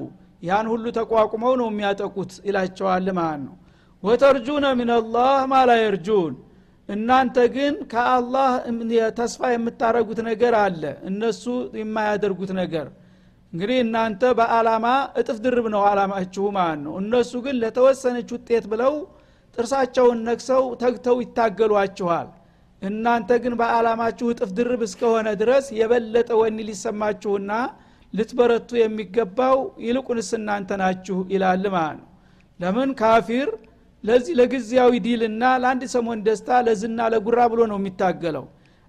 ያን 0.43 0.67
ሁሉ 0.71 0.85
ተቋቁመው 0.97 1.53
ነው 1.61 1.67
የሚያጠቁት 1.71 2.31
ይላቸዋል 2.47 3.07
ማለት 3.19 3.41
ነው። 3.45 3.55
ወተርጁነ 4.03 4.65
ሚንላህ 4.79 5.33
ማላ 5.51 5.71
እናንተ 6.89 7.37
ግን 7.55 7.73
ከአላህ 7.91 8.49
ተስፋ 9.17 9.49
የምታረጉት 9.53 10.19
ነገር 10.29 10.53
አለ። 10.59 10.81
እነሱ 11.09 11.43
የማያደርጉት 11.79 12.51
ነገር 12.59 12.87
እንግዲህ 13.53 13.77
እናንተ 13.83 14.21
በአላማ 14.38 14.86
እጥፍ 15.19 15.38
ድርብ 15.43 15.65
ነው 15.73 15.81
አላማችሁ 15.89 16.45
ማለት 16.57 16.79
ነው። 16.86 16.93
እነሱ 17.01 17.31
ግን 17.45 17.55
ለተወሰነች 17.62 18.29
ውጤት 18.36 18.65
ብለው 18.71 18.93
ጥርሳቸውን 19.57 20.19
ነክሰው 20.27 20.63
ተግተው 20.81 21.17
ይታገሏችኋል። 21.23 22.27
እናንተ 22.81 23.29
ግን 23.43 23.53
በአላማችሁ 23.60 24.25
እጥፍ 24.33 24.49
ድርብ 24.57 24.81
እስከሆነ 24.88 25.27
ድረስ 25.41 25.65
የበለጠ 25.79 26.29
ወኒ 26.41 26.57
ሊሰማችሁና 26.67 27.51
ልትበረቱ 28.13 28.69
የሚገባው 28.81 29.57
ይልቁንስ 29.86 30.29
እናንተ 30.38 30.69
ናችሁ 30.81 31.17
ይላል 31.33 31.63
ማለት 31.75 31.97
ነው። 31.99 32.05
ለምን? 32.60 32.89
ካፊር 33.01 33.49
ለዚህ 34.03 34.33
ለጊዜያዊ 34.39 34.93
ዲልና 35.05 35.43
ለአንድ 35.62 35.83
ሰሞን 35.93 36.19
ደስታ 36.27 36.49
ለዝና 36.67 36.99
ለጉራ 37.13 37.39
ብሎ 37.51 37.62
ነው 37.71 37.77
የሚታገለው። 37.81 38.45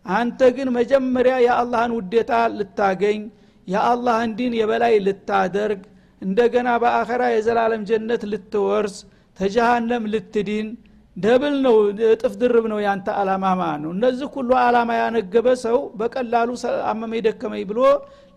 አንተ 0.06 0.40
ግን 0.56 0.68
መጀመሪያ 0.76 1.34
የአላህን 1.46 1.92
ውዴታ 1.96 2.30
ልታገኝ 2.54 3.20
የአላህን 3.68 4.30
ዲን 4.38 4.52
የበላይ 4.58 4.94
ልታደርግ 5.06 5.80
እንደገና 6.22 6.68
በአኸራ 6.82 7.22
የዘላለም 7.32 7.82
ጀነት 7.90 8.22
ልትወርስ 8.32 8.94
ከጀሃነም 9.38 10.04
ልትድን 10.12 10.68
double 11.16 11.54
ነው 11.64 11.76
እጥፍ 12.08 12.32
ድርብ 12.40 12.64
ነው 12.72 12.78
ያንተ 12.84 13.08
አላማ 13.20 13.44
ማለት 13.60 13.80
ነው። 13.84 13.90
እነዚህ 13.96 14.28
ሁሉ 14.34 14.50
አላማ 14.62 14.90
ያነገበ 15.00 15.46
ሰው 15.64 15.78
በቀላሉ 16.00 16.50
አመመኝ 16.90 17.20
ደከመኝ 17.26 17.62
ብሎ 17.70 17.80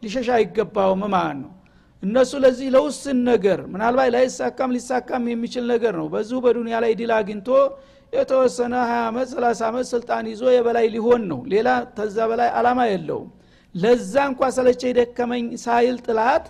ሊሸሽ 0.04 0.30
አይገባውም 0.38 1.04
ማለት 1.16 1.38
ነው። 1.44 1.52
እነሱ 2.04 2.32
ለዚህ 2.44 2.68
ለውስን 2.76 3.18
ነገር 3.32 3.60
ምናልባት 3.74 4.10
ላይሳካም 4.16 4.72
ሊሳካም 4.76 5.26
የሚችል 5.32 5.66
ነገር 5.74 5.94
ነው። 6.00 6.08
በዚሁ 6.14 6.38
በዱኒያ 6.46 6.78
ላይ 6.86 6.94
ድል 7.02 7.12
አግኝቶ 7.18 7.50
የተወሰነ 8.14 8.74
20 8.84 9.04
ዓመት 9.10 9.28
30 9.36 9.62
ዓመት 9.68 9.86
ስልጣን 9.92 10.26
ይዞ 10.32 10.44
የበላይ 10.56 10.88
ሊሆን 10.96 11.22
ነው። 11.32 11.40
ሌላ 11.54 11.68
ተዛ 11.98 12.18
በላይ 12.32 12.50
አላማ 12.60 12.80
የለውም 12.92 13.30
ለዛ 13.76 14.14
እንኳ 14.30 14.50
ሰለቸ 14.56 14.84
ደከመኝ 14.98 15.46
ሳይል 15.64 15.98
ጥላት 16.06 16.46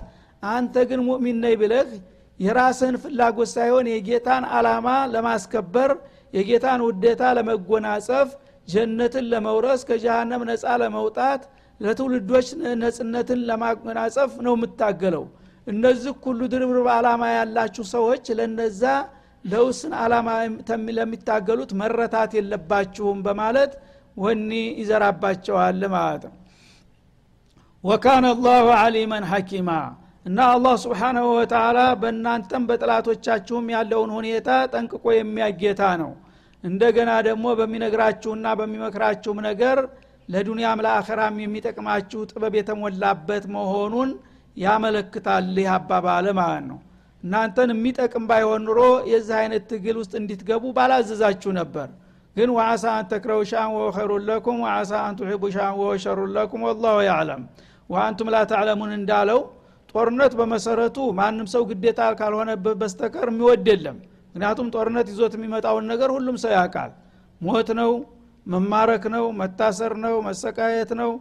አንተ 0.52 0.76
ግን 0.90 1.02
ሙእሚን 1.08 1.38
ነይ 1.44 1.56
ብለህ 1.62 1.90
የራስህን 2.40 2.96
ፍላጎት 3.04 3.50
ሳይሆን 3.56 3.88
የጌታን 3.92 4.44
አላማ 4.58 4.88
ለማስከበር 5.14 5.92
የጌታን 6.34 6.82
ውዴታ 6.88 7.24
ለመጎናጸፍ 7.38 8.30
ጀነትን 8.68 9.26
ለመውረስ 9.32 9.82
ከጀሃነም 9.90 10.44
ነፃ 10.50 10.66
ለመውጣት 10.82 11.42
ለትውልዶች 11.82 12.48
ነጽነትን 12.82 13.40
ለማጎናጸፍ 13.50 14.32
ነው 14.46 14.54
የምታገለው። 14.58 15.24
እነዚህ 15.68 16.14
ሁሉ 16.26 16.42
ድርብርብ 16.52 16.88
አላማ 16.96 17.24
ያላችሁ 17.36 17.84
ሰዎች 17.94 18.26
ለነዛ 18.40 18.84
ለውስን 19.46 19.94
አላማ 20.02 20.30
ለሚታገሉት 20.98 21.72
መረታት 21.82 22.32
የለባችሁም 22.38 23.20
በማለት 23.28 23.72
ወኒ 24.18 24.50
ይዘራባቸዋል 24.82 25.82
ማለት 25.96 26.24
ነው 26.28 26.36
ወካነ 27.84 28.26
አላሁ 28.34 28.66
አሊመን 28.78 29.24
ሐኪማ 29.30 29.70
እና 30.26 30.40
አላህ 30.54 30.74
ስብሓናሁ 30.84 31.28
ወተላ 31.38 31.80
በእናንተም 32.02 32.64
በጥላቶቻችሁም 32.70 33.72
ያለውን 33.74 34.12
ሁኔታ 34.18 34.50
ጠንቅቆ 34.74 35.06
የሚያጌታ 35.16 35.82
ነው። 36.02 36.12
እንደገና 36.64 37.12
ደግሞ 37.28 37.46
በሚነግራችሁና 37.60 38.48
በሚመክራችሁም 38.60 39.40
ነገር 39.48 39.78
ለዱንያም 40.30 40.84
ለአኸራም 40.86 41.40
የሚጠቅማችሁ 41.44 42.20
ጥበብ 42.32 42.54
የተሞላበት 42.60 43.46
መሆኑን 43.56 44.12
ያመለክታል 44.58 45.50
ይህ 45.58 45.72
አባባለ 45.78 46.28
ማለት 46.40 46.64
ነው። 46.70 46.80
እናንተን 47.24 47.72
የሚጠቅም 47.74 48.24
ባይሆን 48.30 48.64
ኑሮ 48.68 48.80
የዚህ 49.12 49.36
አይነት 49.42 49.66
ትግል 49.72 49.98
ውስጥ 50.02 50.14
እንዲትገቡ 50.22 50.64
ባላዘዛችሁ 50.78 51.52
ነበር። 51.60 51.90
ግን 52.36 52.50
ወአሳ 52.56 52.84
አን 52.96 53.06
ተክረው 53.12 53.42
ሻን 53.50 53.70
ወኸሩን 53.78 54.24
ለኩም 54.30 54.60
ወአሳ 54.66 54.92
አን 55.06 55.16
ቱሒቡ 55.20 55.44
ሻን 55.56 55.74
ወሸሩን 55.82 56.32
ለኩም 56.38 56.62
ወላሁ 56.68 56.98
ያዕለም 57.10 57.42
ወአንቱም 57.92 58.30
ላ 58.34 58.40
ተዕለሙን 58.52 58.92
እንዳለው 58.98 59.40
ጦርነት 59.96 60.34
በመሰረቱ 60.40 60.98
ማንም 61.18 61.48
ሰው 61.54 61.64
ግዴታ 61.70 62.02
ካልሆነበት 62.20 62.76
በስተቀር 62.82 63.28
የሚወድ 63.32 63.66
የለም። 63.72 63.98
ምክንያቱም 64.28 64.68
ጦርነት 64.76 65.08
ይዞት 65.12 65.34
የሚመጣውን 65.38 65.86
ነገር 65.92 66.10
ሁሉም 66.16 66.36
ሰው 66.44 66.52
ያውቃል። 66.56 66.92
ሞት 67.42 67.70
ነው 67.80 67.92
መማረክ 68.46 69.04
ነው 69.16 69.26
መታሰር 69.40 69.94
ነው 70.06 70.16
መሰቃየት 70.28 70.92
ነው 71.02 71.12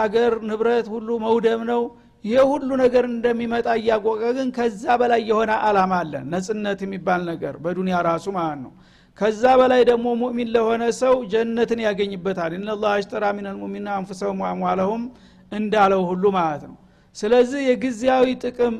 አገር 0.00 0.32
ንብረት 0.48 0.86
ሁሉ 0.94 1.08
መውደም 1.24 1.62
ነው። 1.70 1.82
ይህ 2.24 2.42
ሁሉ 2.50 2.68
ነገር 2.82 3.04
እንደሚመጣ 3.10 3.66
እያወቀ 3.78 4.22
ግን 4.36 4.48
ከዛ 4.56 4.84
በላይ 5.00 5.20
የሆነ 5.30 5.52
አላማ 5.66 5.92
አለ። 6.02 6.12
ነጽነት 6.32 6.80
የሚባል 6.84 7.20
ነገር 7.30 7.54
በዱንያ 7.64 7.96
ራሱ 8.08 8.26
ማለት 8.36 8.60
ነው። 8.64 8.72
ከዛ 9.18 9.42
በላይ 9.60 9.82
ደግሞ 9.90 10.06
ሙእሚን 10.22 10.48
ለሆነ 10.54 10.82
ሰው 10.98 11.14
ጀነትን 11.32 11.80
ያገኝበታል። 11.86 12.52
ኢነላ 12.58 12.84
አሽተራ 12.96 13.24
ሚን 13.36 13.46
ልሙሚና 13.50 13.88
አንፉሰሁም 13.98 14.40
ወአምዋለሁም 14.44 15.04
እንዳለው 15.52 16.02
ሁሉ 16.10 16.24
ማለት 16.36 16.64
ነው። 16.70 16.76
ስለዚህ 17.16 17.60
የጊዜያዊ 17.68 18.26
ጥቅም 18.42 18.74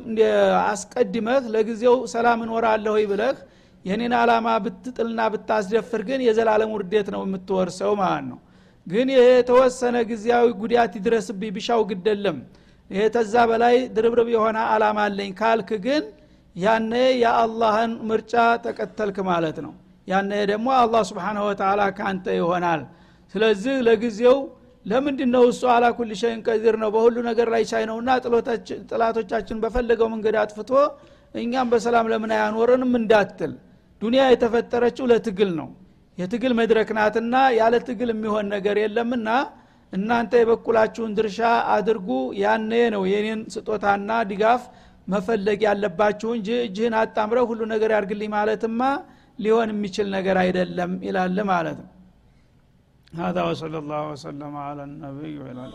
አስቀድመህ 0.64 1.44
ለጊዜው 1.54 1.96
ሰላም 2.12 2.40
እኖራለሁ 2.46 2.94
ብለህ 3.12 3.36
የኔን 3.84 4.14
አላማ 4.20 4.48
ብትጥልና 4.64 5.20
ብታስደፍር 5.32 6.00
ግን 6.08 6.20
የዘላለም 6.26 6.70
ውርዴት 6.76 7.08
ነው 7.14 7.20
የምትወርሰው 7.26 7.92
ማለት 8.00 8.24
ነው። 8.30 8.38
ግን 8.86 9.08
የተወሰነ 9.14 9.96
ጊዜያዊ 10.10 10.46
ጉዳት 10.60 10.92
ይድረስብኝ 10.98 11.50
ብሻው 11.56 11.80
ግደለም 11.90 12.38
ይሄ 12.90 13.04
ተዛ 13.14 13.34
በላይ 13.50 13.76
ድርብርብ 13.94 14.28
የሆነ 14.34 14.58
አላማ 14.72 14.98
አለኝ 15.06 15.30
ካልክ 15.40 15.70
ግን 15.86 16.04
ያነ 16.56 16.92
የአላህን 17.22 17.92
ምርጫ 18.10 18.34
ተቀተልክ 18.64 19.16
ማለት 19.30 19.56
ነው። 19.64 19.72
ያነ 20.08 20.30
ደግሞ 20.50 20.68
አላህ 20.80 21.02
ስብሓንሁ 21.10 21.42
ወተላ 21.48 21.82
ካንተ 21.98 22.26
ይሆናል። 22.38 22.82
ስለዚህ 23.34 23.74
ለጊዜው 23.86 24.36
ለምንድን 24.86 25.30
ነው 25.34 25.44
እሱ 25.50 25.62
አላ 25.74 25.84
ኩል 25.96 26.10
ሸይን 26.20 26.40
ቀዲር 26.46 26.76
ነው? 26.82 26.90
በሁሉ 26.94 27.16
ነገር 27.28 27.48
ላይ 27.54 27.62
ቻይ 27.70 27.84
ነውና 27.90 28.10
ጥላቶቻችን 28.90 29.58
በፈለገው 29.62 30.08
መንገድ 30.14 30.36
አጥፍቶ 30.42 30.70
እኛም 31.34 31.70
በሰላም 31.72 32.06
ለምን 32.12 32.30
አያኖረንም 32.36 32.92
እንዳትል። 33.00 33.52
ዱንያ 34.02 34.22
የተፈጠረችው 34.30 35.06
ለትግል 35.10 35.50
ነው። 35.60 35.68
የትግል 36.18 36.52
መድረክ 36.60 36.88
ናትና 36.98 37.34
ያለ 37.58 37.74
ትግል 37.88 38.10
የሚሆን 38.12 38.46
ነገር 38.54 38.76
የለምና 38.82 39.28
እናንተ 39.92 40.32
የበኩላችሁን 40.40 41.12
ድርሻ 41.18 41.40
አድርጉ። 41.74 42.08
ያነ 42.42 42.72
ነው 42.94 43.02
የኔን 43.12 43.42
ስጦታና 43.54 44.10
ድጋፍ 44.30 44.62
መፈለግ 45.08 45.60
ያለባችሁ 45.66 46.30
እንጂ 46.38 46.48
እጅህን 46.64 46.96
አጣምረ 47.00 47.38
ሁሉ 47.50 47.60
ነገር 47.74 47.90
ያርግልኝ 47.96 48.30
ማለትማ 48.36 48.80
ሊሆን 49.38 49.70
የሚችል 49.74 50.08
ነገር 50.16 50.36
አይደለም 50.42 50.92
ይላል 51.06 51.38
ማለት 51.50 51.78
ነው 51.80 51.90
هذا 53.14 53.42
وصلى 53.42 53.78
الله 53.78 54.10
وسلم 54.10 54.56
على 54.56 54.84
النبي 54.84 55.38
وعلى 55.38 55.70